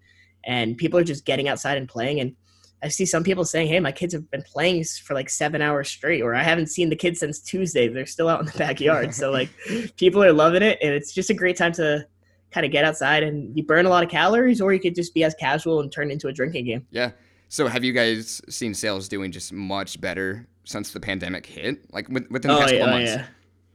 And 0.45 0.77
people 0.77 0.99
are 0.99 1.05
just 1.05 1.25
getting 1.25 1.49
outside 1.49 1.79
and 1.79 1.89
playing. 1.89 2.21
And 2.21 2.35
I 2.83 2.89
see 2.89 3.07
some 3.07 3.25
people 3.25 3.45
saying, 3.47 3.69
hey, 3.69 3.81
my 3.81 3.93
kids 3.93 4.13
have 4.13 4.31
been 4.31 4.43
playing 4.43 4.85
for 4.85 5.15
like 5.15 5.31
seven 5.31 5.63
hours 5.63 5.89
straight, 5.89 6.21
or 6.21 6.35
I 6.35 6.43
haven't 6.43 6.67
seen 6.67 6.91
the 6.91 6.97
kids 6.97 7.21
since 7.21 7.41
Tuesday. 7.41 7.89
They're 7.89 8.05
still 8.05 8.29
out 8.29 8.41
in 8.41 8.47
the 8.47 8.53
backyard. 8.59 9.15
so, 9.15 9.31
like, 9.31 9.49
people 9.97 10.23
are 10.23 10.33
loving 10.33 10.63
it. 10.63 10.79
And 10.83 10.93
it's 10.93 11.13
just 11.15 11.31
a 11.31 11.35
great 11.35 11.57
time 11.57 11.73
to 11.75 12.07
kind 12.51 12.67
of 12.67 12.71
get 12.73 12.85
outside 12.85 13.23
and 13.23 13.57
you 13.57 13.65
burn 13.65 13.87
a 13.87 13.89
lot 13.89 14.05
of 14.05 14.11
calories, 14.11 14.61
or 14.61 14.73
you 14.75 14.81
could 14.81 14.95
just 14.95 15.15
be 15.15 15.25
as 15.25 15.35
casual 15.35 15.81
and 15.81 15.91
turn 15.91 16.11
into 16.11 16.29
a 16.29 16.33
drinking 16.33 16.67
game. 16.67 16.87
Yeah. 16.91 17.13
So 17.49 17.67
have 17.69 17.85
you 17.85 17.93
guys 17.93 18.43
seen 18.51 18.75
sales 18.75 19.09
doing 19.09 19.33
just 19.33 19.53
much 19.53 19.99
better 20.01 20.47
since 20.65 20.93
the 20.93 21.01
pandemic 21.01 21.47
hit? 21.47 21.91
Like 21.93 22.09
within 22.09 22.27
the 22.31 22.57
Oh, 22.57 22.61
past 22.61 22.73
yeah, 22.75 22.79
couple 22.81 22.95
oh, 22.95 22.97
months? 22.99 23.13
yeah. 23.13 23.27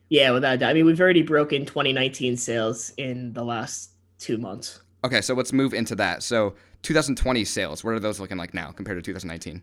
Yeah, 0.10 0.32
without 0.32 0.56
a 0.56 0.58
doubt. 0.58 0.70
I 0.72 0.74
mean, 0.74 0.86
we've 0.86 1.00
already 1.00 1.22
broken 1.22 1.66
2019 1.66 2.36
sales 2.38 2.92
in 2.98 3.34
the 3.34 3.44
last 3.44 3.92
two 4.18 4.38
months. 4.38 4.82
Okay, 5.04 5.22
so 5.22 5.34
let's 5.34 5.54
move 5.54 5.74
into 5.74 5.96
that. 5.96 6.24
So 6.24 6.56
2020 6.82 7.46
sales, 7.46 7.84
what 7.84 7.94
are 7.94 8.00
those 8.00 8.20
looking 8.20 8.38
like 8.38 8.54
now 8.54 8.72
compared 8.72 8.98
to 8.98 9.02
2019? 9.02 9.62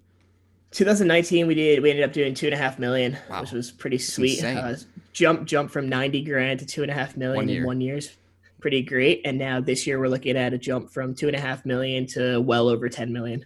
2019, 0.73 1.47
we 1.47 1.55
did. 1.55 1.83
We 1.83 1.91
ended 1.91 2.05
up 2.05 2.13
doing 2.13 2.35
two 2.35 2.47
and 2.47 2.55
a 2.55 2.59
half 2.59 2.79
million, 2.79 3.17
Wow. 3.31 3.41
which 3.43 3.53
was 3.53 3.71
pretty 3.71 3.99
sweet. 3.99 4.43
Uh, 4.45 4.75
jump, 5.13 5.47
jump 5.47 5.71
from 5.71 5.89
90 5.89 6.23
grand 6.25 6.61
to 6.61 6.67
two 6.67 6.83
and 6.83 6.91
a 6.91 6.95
half 6.95 7.17
million 7.17 7.37
One 7.37 7.45
in 7.45 7.49
one 7.49 7.55
year. 7.55 7.67
one 7.67 7.81
year's 7.81 8.17
pretty 8.61 8.83
great. 8.83 9.23
And 9.25 9.39
now 9.39 9.61
this 9.61 9.87
year, 9.87 9.99
we're 9.99 10.09
looking 10.09 10.37
at 10.37 10.53
a 10.53 10.59
jump 10.59 10.91
from 10.91 11.15
two 11.15 11.29
and 11.29 11.37
a 11.37 11.41
half 11.41 11.65
million 11.65 12.07
to 12.09 12.41
well 12.41 12.69
over 12.69 12.89
10 12.89 13.13
million. 13.13 13.45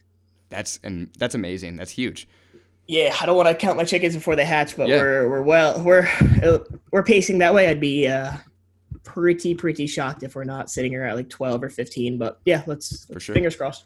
That's 0.49 0.81
and 0.83 1.09
that's 1.19 1.35
amazing. 1.35 1.77
That's 1.77 1.91
huge. 1.93 2.27
Yeah, 2.91 3.15
I 3.21 3.25
don't 3.27 3.37
want 3.37 3.49
to 3.49 3.55
count 3.55 3.77
my 3.77 3.85
chickens 3.85 4.15
before 4.17 4.35
they 4.35 4.45
hatch, 4.45 4.77
but 4.77 4.89
Yeah. 4.89 4.97
we're 4.97 5.29
we're 5.31 5.43
well 5.43 5.81
we're 5.83 6.09
uh, 6.43 6.59
we're 6.91 7.05
pacing 7.05 7.39
that 7.39 7.55
way. 7.55 7.69
I'd 7.69 7.79
be 7.79 8.09
uh, 8.09 8.33
pretty 9.05 9.55
pretty 9.55 9.87
shocked 9.87 10.25
if 10.25 10.35
we're 10.35 10.43
not 10.43 10.71
sitting 10.71 10.91
here 10.91 11.05
at 11.05 11.15
like 11.15 11.29
12 11.29 11.63
or 11.63 11.69
15. 11.69 12.19
But 12.19 12.41
yeah, 12.45 12.63
let's 12.67 13.05
For 13.07 13.21
sure. 13.21 13.35
fingers 13.35 13.55
crossed. 13.55 13.85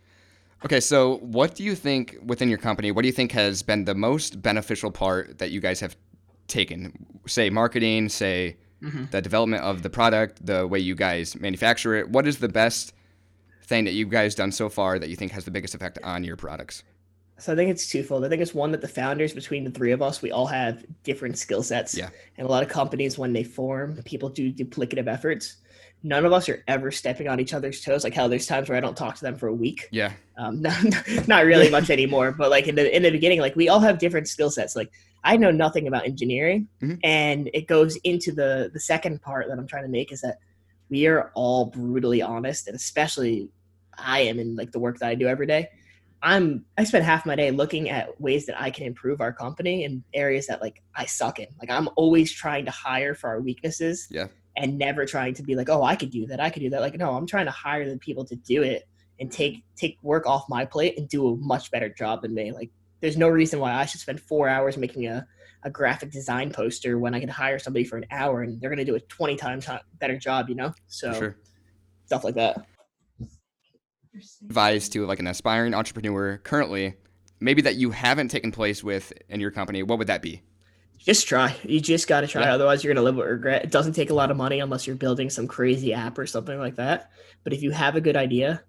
Okay, 0.65 0.81
so 0.81 1.19
what 1.19 1.55
do 1.55 1.63
you 1.65 1.75
think 1.75 2.17
within 2.25 2.49
your 2.49 2.57
company? 2.57 2.91
What 2.93 3.03
do 3.03 3.09
you 3.09 3.13
think 3.13 3.33
has 3.33 3.63
been 3.63 3.85
the 3.85 3.95
most 3.95 4.41
beneficial 4.41 4.91
part 4.91 5.37
that 5.39 5.51
you 5.51 5.61
guys 5.61 5.81
have 5.81 5.97
taken? 6.49 6.93
Say 7.27 7.51
marketing, 7.51 8.09
say 8.09 8.57
Mhm. 8.83 9.11
the 9.11 9.21
development 9.21 9.63
of 9.65 9.83
the 9.83 9.91
product, 9.91 10.45
the 10.47 10.67
way 10.67 10.79
you 10.79 10.95
guys 10.95 11.39
manufacture 11.39 11.95
it. 11.95 12.09
What 12.09 12.27
is 12.27 12.39
the 12.39 12.49
best 12.49 12.95
thing 13.67 13.85
that 13.85 13.93
you 13.93 14.07
guys 14.07 14.35
done 14.35 14.51
so 14.53 14.71
far 14.71 14.99
that 14.99 15.11
you 15.11 15.17
think 15.17 15.33
has 15.33 15.45
the 15.45 15.51
biggest 15.51 15.75
effect 15.75 15.99
on 16.03 16.25
your 16.25 16.37
products? 16.37 16.83
So 17.45 17.53
I 17.53 17.57
think 17.57 17.71
it's 17.71 17.87
twofold. 17.91 18.25
I 18.25 18.31
think 18.31 18.41
it's 18.41 18.55
one 18.55 18.73
that 18.73 18.81
the 18.81 18.89
founders 18.89 19.35
between 19.35 19.65
the 19.65 19.71
three 19.71 19.93
of 19.93 20.01
us, 20.01 20.23
we 20.23 20.31
all 20.31 20.47
have 20.47 20.83
different 21.03 21.37
skill 21.37 21.63
sets. 21.63 21.95
Yeah. 21.95 22.09
And 22.39 22.47
a 22.47 22.51
lot 22.51 22.63
of 22.63 22.71
companies 22.71 23.19
when 23.19 23.35
they 23.35 23.45
form, 23.45 24.01
people 24.05 24.31
do 24.31 24.51
duplicative 24.51 25.07
efforts. 25.09 25.57
None 26.03 26.25
of 26.25 26.33
us 26.33 26.49
are 26.49 26.65
ever 26.69 26.91
stepping 26.91 27.29
on 27.29 27.41
each 27.41 27.53
other's 27.53 27.83
toes. 27.83 28.03
Like 28.03 28.15
hell, 28.15 28.31
there's 28.31 28.47
times 28.47 28.71
where 28.71 28.79
I 28.79 28.81
don't 28.81 28.97
talk 28.97 29.17
to 29.17 29.21
them 29.21 29.37
for 29.37 29.49
a 29.49 29.53
week. 29.53 29.89
Yeah, 29.91 30.13
Um, 30.39 30.63
not, 30.67 30.75
not 31.29 31.45
really 31.45 31.69
much 31.69 31.91
anymore, 31.91 32.33
but 32.33 32.49
like 32.49 32.67
in 32.67 32.77
the 32.77 32.97
in 32.97 33.03
the 33.03 33.11
beginning, 33.11 33.41
like 33.41 33.57
we 33.57 33.69
all 33.69 33.81
have 33.81 33.99
different 33.99 34.27
skill 34.27 34.51
sets. 34.51 34.75
Like 34.75 34.91
I 35.23 35.37
know 35.37 35.51
nothing 35.51 35.87
about 35.87 36.07
engineering, 36.07 36.69
Mhm. 36.81 36.99
and 37.05 37.51
it 37.53 37.67
goes 37.67 37.97
into 38.05 38.33
the 38.33 38.71
the 38.73 38.81
second 38.81 39.21
part 39.21 39.49
that 39.49 39.59
I'm 39.59 39.67
trying 39.67 39.85
to 39.85 39.91
make 39.91 40.13
is 40.13 40.23
that 40.23 40.39
we 40.89 41.07
are 41.09 41.31
all 41.35 41.67
brutally 41.67 42.23
honest, 42.23 42.69
and 42.69 42.75
especially 42.77 43.51
I 43.99 44.21
am 44.21 44.39
in 44.39 44.57
like 44.57 44.73
the 44.73 44.79
work 44.79 44.99
that 45.01 45.09
I 45.11 45.15
do 45.15 45.27
every 45.27 45.47
day. 45.47 45.69
I'm 46.25 46.65
I 46.79 46.85
spend 46.85 47.05
half 47.05 47.27
my 47.27 47.37
day 47.37 47.51
looking 47.51 47.91
at 47.91 48.19
ways 48.19 48.47
that 48.47 48.61
I 48.61 48.71
can 48.71 48.87
improve 48.87 49.21
our 49.21 49.33
company 49.33 49.85
in 49.85 50.03
areas 50.15 50.47
that 50.47 50.63
like 50.63 50.83
I 50.97 51.05
suck 51.05 51.39
in. 51.39 51.47
Like 51.61 51.71
I'm 51.71 51.89
always 51.97 52.33
trying 52.33 52.65
to 52.65 52.71
hire 52.71 53.15
for 53.15 53.29
our 53.29 53.41
weaknesses. 53.41 54.09
Yeah. 54.11 54.29
and 54.57 54.79
never 54.79 55.05
trying 55.05 55.35
to 55.35 55.43
be 55.43 55.57
like, 55.57 55.69
oh, 55.69 55.83
I 55.83 55.97
could 55.97 56.11
do 56.11 56.27
that, 56.29 56.41
I 56.41 56.49
could 56.49 56.63
do 56.63 56.71
that. 56.71 56.81
Like, 56.81 56.95
no, 56.97 57.11
I'm 57.11 57.27
trying 57.27 57.47
to 57.47 57.51
hire 57.51 57.91
the 57.91 57.99
people 57.99 58.25
to 58.27 58.37
do 58.37 58.63
it 58.63 58.85
and 59.21 59.31
take 59.31 59.65
take 59.77 59.99
work 60.03 60.27
off 60.27 60.45
my 60.49 60.65
plate 60.65 60.97
and 60.97 61.09
do 61.09 61.29
a 61.29 61.37
much 61.37 61.71
better 61.71 61.89
job 61.89 62.23
than 62.23 62.35
me. 62.35 62.53
Like, 62.53 62.71
there's 63.01 63.17
no 63.17 63.29
reason 63.29 63.61
why 63.61 63.75
I 63.75 63.85
should 63.85 64.01
spend 64.01 64.21
four 64.21 64.49
hours 64.49 64.77
making 64.77 65.07
a, 65.09 65.27
a 65.65 65.71
graphic 65.71 66.11
design 66.11 66.51
poster 66.51 66.99
when 66.99 67.15
I 67.15 67.21
could 67.21 67.29
hire 67.29 67.59
somebody 67.59 67.85
for 67.85 67.97
an 67.97 68.07
hour 68.11 68.43
and 68.43 68.61
they're 68.61 68.71
gonna 68.71 68.85
do 68.85 68.95
a 68.95 69.01
20 69.01 69.37
times 69.37 69.69
better 70.01 70.17
job, 70.17 70.49
you 70.49 70.55
know? 70.55 70.73
So 70.87 71.13
sure. 71.13 71.37
stuff 72.07 72.25
like 72.25 72.37
that. 72.37 72.65
Advice 74.43 74.89
to 74.91 75.07
like 75.07 75.19
an 75.21 75.27
aspiring 75.27 75.75
entrepreneur 75.75 76.39
currently, 76.39 76.95
maybe 77.41 77.63
that 77.63 77.77
you 77.77 77.91
haven't 77.91 78.29
taken 78.29 78.53
place 78.53 78.85
with 78.85 79.13
in 79.29 79.41
your 79.41 79.51
company, 79.51 79.83
what 79.83 79.99
would 79.99 80.07
that 80.07 80.23
be? 80.23 80.43
just 81.05 81.29
try. 81.29 81.55
You 81.65 81.81
just 81.81 82.09
got 82.09 82.23
to 82.23 82.27
try. 82.27 82.43
Yeah. 82.43 82.55
Otherwise, 82.55 82.83
you're 82.83 82.95
going 82.95 83.03
to 83.03 83.05
live 83.05 83.17
with 83.17 83.27
regret. 83.27 83.63
It 83.63 83.71
doesn't 83.71 83.93
take 83.93 84.09
a 84.09 84.15
lot 84.15 84.31
of 84.31 84.39
money 84.39 84.61
unless 84.61 84.87
you're 84.87 84.97
building 84.97 85.29
some 85.29 85.47
crazy 85.47 85.93
app 85.93 86.19
or 86.19 86.27
something 86.27 86.59
like 86.59 86.77
that. 86.77 87.11
But 87.43 87.53
if 87.53 87.63
you 87.63 87.73
have 87.73 87.95
a 87.95 88.01
good 88.01 88.17
idea, 88.17 88.63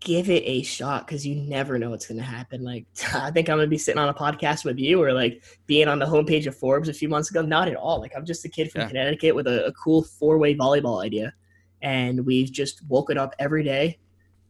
give 0.00 0.30
it 0.30 0.42
a 0.46 0.62
shot 0.62 1.06
because 1.06 1.26
you 1.26 1.34
never 1.34 1.78
know 1.78 1.90
what's 1.90 2.06
going 2.06 2.18
to 2.18 2.24
happen. 2.24 2.64
Like, 2.64 2.86
I 3.14 3.30
think 3.30 3.50
I'm 3.50 3.58
going 3.58 3.66
to 3.66 3.70
be 3.70 3.76
sitting 3.76 4.00
on 4.00 4.08
a 4.08 4.14
podcast 4.14 4.64
with 4.64 4.78
you 4.78 5.02
or 5.02 5.12
like 5.12 5.42
being 5.66 5.88
on 5.88 5.98
the 5.98 6.06
homepage 6.06 6.46
of 6.46 6.56
Forbes 6.56 6.88
a 6.88 6.94
few 6.94 7.10
months 7.10 7.30
ago. 7.30 7.42
Not 7.42 7.68
at 7.68 7.76
all. 7.76 8.00
Like, 8.00 8.12
I'm 8.16 8.24
just 8.24 8.46
a 8.46 8.48
kid 8.48 8.72
from 8.72 8.82
yeah. 8.82 8.88
Connecticut 8.88 9.34
with 9.34 9.46
a, 9.46 9.66
a 9.66 9.72
cool 9.72 10.02
four 10.02 10.38
way 10.38 10.54
volleyball 10.54 11.04
idea. 11.04 11.34
And 11.82 12.24
we've 12.24 12.50
just 12.50 12.82
woken 12.86 13.18
up 13.18 13.34
every 13.38 13.62
day 13.62 13.98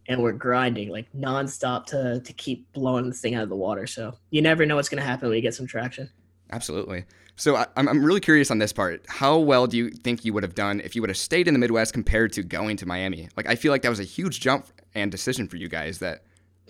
and 0.08 0.22
we're 0.22 0.32
grinding 0.32 0.88
like 0.88 1.06
nonstop 1.16 1.86
to, 1.86 2.20
to 2.20 2.32
keep 2.34 2.70
blowing 2.72 3.08
this 3.08 3.20
thing 3.20 3.34
out 3.34 3.42
of 3.42 3.48
the 3.48 3.56
water. 3.56 3.86
So 3.86 4.14
you 4.30 4.42
never 4.42 4.66
know 4.66 4.76
what's 4.76 4.88
going 4.88 5.00
to 5.00 5.06
happen 5.06 5.28
when 5.28 5.36
you 5.36 5.42
get 5.42 5.54
some 5.54 5.66
traction. 5.66 6.10
Absolutely. 6.50 7.04
So 7.36 7.56
I, 7.56 7.66
I'm 7.76 8.04
really 8.04 8.20
curious 8.20 8.50
on 8.50 8.58
this 8.58 8.72
part. 8.72 9.04
How 9.08 9.38
well 9.38 9.66
do 9.66 9.76
you 9.76 9.90
think 9.90 10.24
you 10.24 10.32
would 10.32 10.42
have 10.42 10.54
done 10.54 10.80
if 10.80 10.94
you 10.94 11.02
would 11.02 11.10
have 11.10 11.16
stayed 11.16 11.48
in 11.48 11.54
the 11.54 11.60
Midwest 11.60 11.92
compared 11.92 12.32
to 12.34 12.42
going 12.42 12.76
to 12.76 12.86
Miami? 12.86 13.28
Like 13.36 13.48
I 13.48 13.54
feel 13.54 13.72
like 13.72 13.82
that 13.82 13.88
was 13.88 14.00
a 14.00 14.04
huge 14.04 14.40
jump 14.40 14.66
and 14.94 15.10
decision 15.10 15.48
for 15.48 15.56
you 15.56 15.68
guys 15.68 15.98
that 16.00 16.24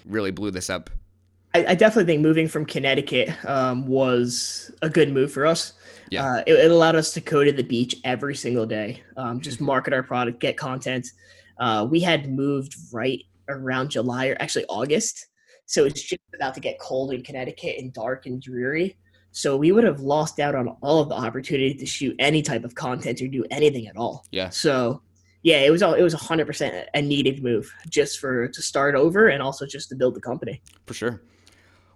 really 0.06 0.30
blew 0.30 0.50
this 0.50 0.70
up. 0.70 0.90
I, 1.54 1.66
I 1.66 1.74
definitely 1.74 2.10
think 2.10 2.22
moving 2.22 2.48
from 2.48 2.64
Connecticut 2.64 3.30
um, 3.44 3.86
was 3.86 4.70
a 4.80 4.88
good 4.88 5.12
move 5.12 5.32
for 5.32 5.44
us. 5.44 5.74
Yeah, 6.10 6.24
uh, 6.26 6.42
it, 6.46 6.52
it, 6.54 6.70
allowed 6.70 6.96
us 6.96 7.12
to 7.14 7.20
go 7.20 7.42
to 7.44 7.52
the 7.52 7.62
beach 7.62 7.96
every 8.04 8.34
single 8.34 8.66
day, 8.66 9.02
um, 9.16 9.40
just 9.40 9.56
mm-hmm. 9.56 9.66
market 9.66 9.92
our 9.94 10.02
product, 10.02 10.40
get 10.40 10.56
content. 10.56 11.08
Uh, 11.62 11.84
we 11.84 12.00
had 12.00 12.28
moved 12.28 12.74
right 12.92 13.22
around 13.48 13.88
July 13.88 14.26
or 14.26 14.36
actually 14.40 14.64
August, 14.64 15.28
so 15.66 15.84
it's 15.84 16.02
just 16.02 16.20
about 16.34 16.54
to 16.54 16.60
get 16.60 16.80
cold 16.80 17.12
in 17.12 17.22
Connecticut 17.22 17.76
and 17.78 17.92
dark 17.92 18.26
and 18.26 18.42
dreary. 18.42 18.96
So 19.30 19.56
we 19.56 19.70
would 19.70 19.84
have 19.84 20.00
lost 20.00 20.40
out 20.40 20.56
on 20.56 20.68
all 20.82 21.00
of 21.00 21.08
the 21.08 21.14
opportunity 21.14 21.72
to 21.74 21.86
shoot 21.86 22.16
any 22.18 22.42
type 22.42 22.64
of 22.64 22.74
content 22.74 23.22
or 23.22 23.28
do 23.28 23.44
anything 23.52 23.86
at 23.86 23.96
all. 23.96 24.26
Yeah. 24.32 24.50
So 24.50 25.02
yeah, 25.42 25.58
it 25.58 25.70
was 25.70 25.84
all 25.84 25.94
it 25.94 26.02
was 26.02 26.14
hundred 26.14 26.48
percent 26.48 26.88
a 26.94 27.00
needed 27.00 27.44
move 27.44 27.72
just 27.88 28.18
for 28.18 28.48
to 28.48 28.60
start 28.60 28.96
over 28.96 29.28
and 29.28 29.40
also 29.40 29.64
just 29.64 29.88
to 29.90 29.94
build 29.94 30.16
the 30.16 30.20
company. 30.20 30.60
For 30.86 30.94
sure. 30.94 31.22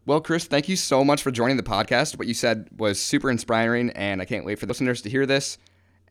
Well, 0.07 0.21
Chris, 0.21 0.45
thank 0.45 0.69
you 0.69 0.77
so 0.77 1.03
much 1.03 1.25
for 1.25 1.33
joining 1.33 1.57
the 1.57 1.65
podcast. 1.65 2.17
What 2.17 2.29
you 2.29 2.35
said 2.35 2.69
was 2.79 3.01
super 3.01 3.29
inspiring, 3.29 3.91
and 3.91 4.23
I 4.23 4.25
can't 4.27 4.45
wait 4.45 4.61
for 4.61 4.67
the 4.67 4.71
listeners 4.71 5.03
to 5.03 5.11
hear 5.11 5.27
this. 5.27 5.59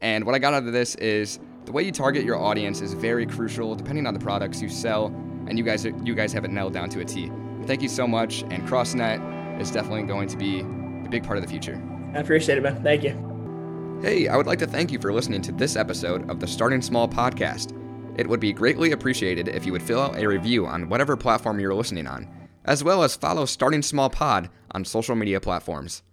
And 0.02 0.26
what 0.26 0.36
I 0.36 0.40
got 0.40 0.54
out 0.54 0.64
of 0.64 0.74
this 0.74 0.96
is 0.96 1.40
the 1.66 1.72
way 1.72 1.84
you 1.84 1.92
target 1.92 2.24
your 2.24 2.38
audience 2.38 2.82
is 2.82 2.94
very 2.94 3.26
crucial, 3.26 3.76
depending 3.76 4.06
on 4.06 4.14
the 4.14 4.20
products 4.20 4.62
you 4.62 4.70
sell, 4.70 5.08
and 5.48 5.58
you 5.58 5.64
guys 5.64 5.86
you 5.86 6.16
guys 6.16 6.34
have 6.34 6.46
it 6.46 6.52
nailed 6.52 6.74
down 6.74 6.90
to 6.92 7.00
a 7.00 7.06
T. 7.06 7.32
Thank 7.66 7.82
you 7.82 7.90
so 7.90 8.08
much, 8.08 8.44
and 8.44 8.68
CrossNet 8.68 9.60
is 9.60 9.72
definitely 9.72 10.04
going 10.04 10.28
to 10.28 10.38
be 10.38 10.60
a 10.60 11.10
big 11.10 11.24
part 11.24 11.38
of 11.38 11.44
the 11.44 11.50
future. 11.50 11.82
I 12.14 12.20
appreciate 12.20 12.58
it, 12.58 12.62
man. 12.62 12.84
Thank 12.84 13.04
you. 13.04 14.00
Hey, 14.02 14.28
I 14.28 14.38
would 14.38 14.46
like 14.46 14.60
to 14.60 14.68
thank 14.68 14.92
you 14.92 15.00
for 15.00 15.12
listening 15.14 15.42
to 15.44 15.52
this 15.52 15.76
episode 15.76 16.30
of 16.30 16.40
the 16.40 16.48
Starting 16.48 16.82
Small 16.82 17.08
podcast. 17.08 17.72
It 18.20 18.28
would 18.28 18.40
be 18.40 18.54
greatly 18.54 18.92
appreciated 18.92 19.48
if 19.48 19.66
you 19.66 19.72
would 19.72 19.82
fill 19.84 20.02
out 20.02 20.18
a 20.18 20.28
review 20.28 20.68
on 20.68 20.90
whatever 20.90 21.18
platform 21.18 21.60
you're 21.60 21.74
listening 21.74 22.06
on, 22.08 22.30
as 22.66 22.84
well 22.84 23.04
as 23.04 23.16
follow 23.16 23.46
Starting 23.46 23.82
Small 23.82 24.10
Pod 24.10 24.50
on 24.72 24.86
social 24.86 25.16
media 25.16 25.40
platforms. 25.42 26.04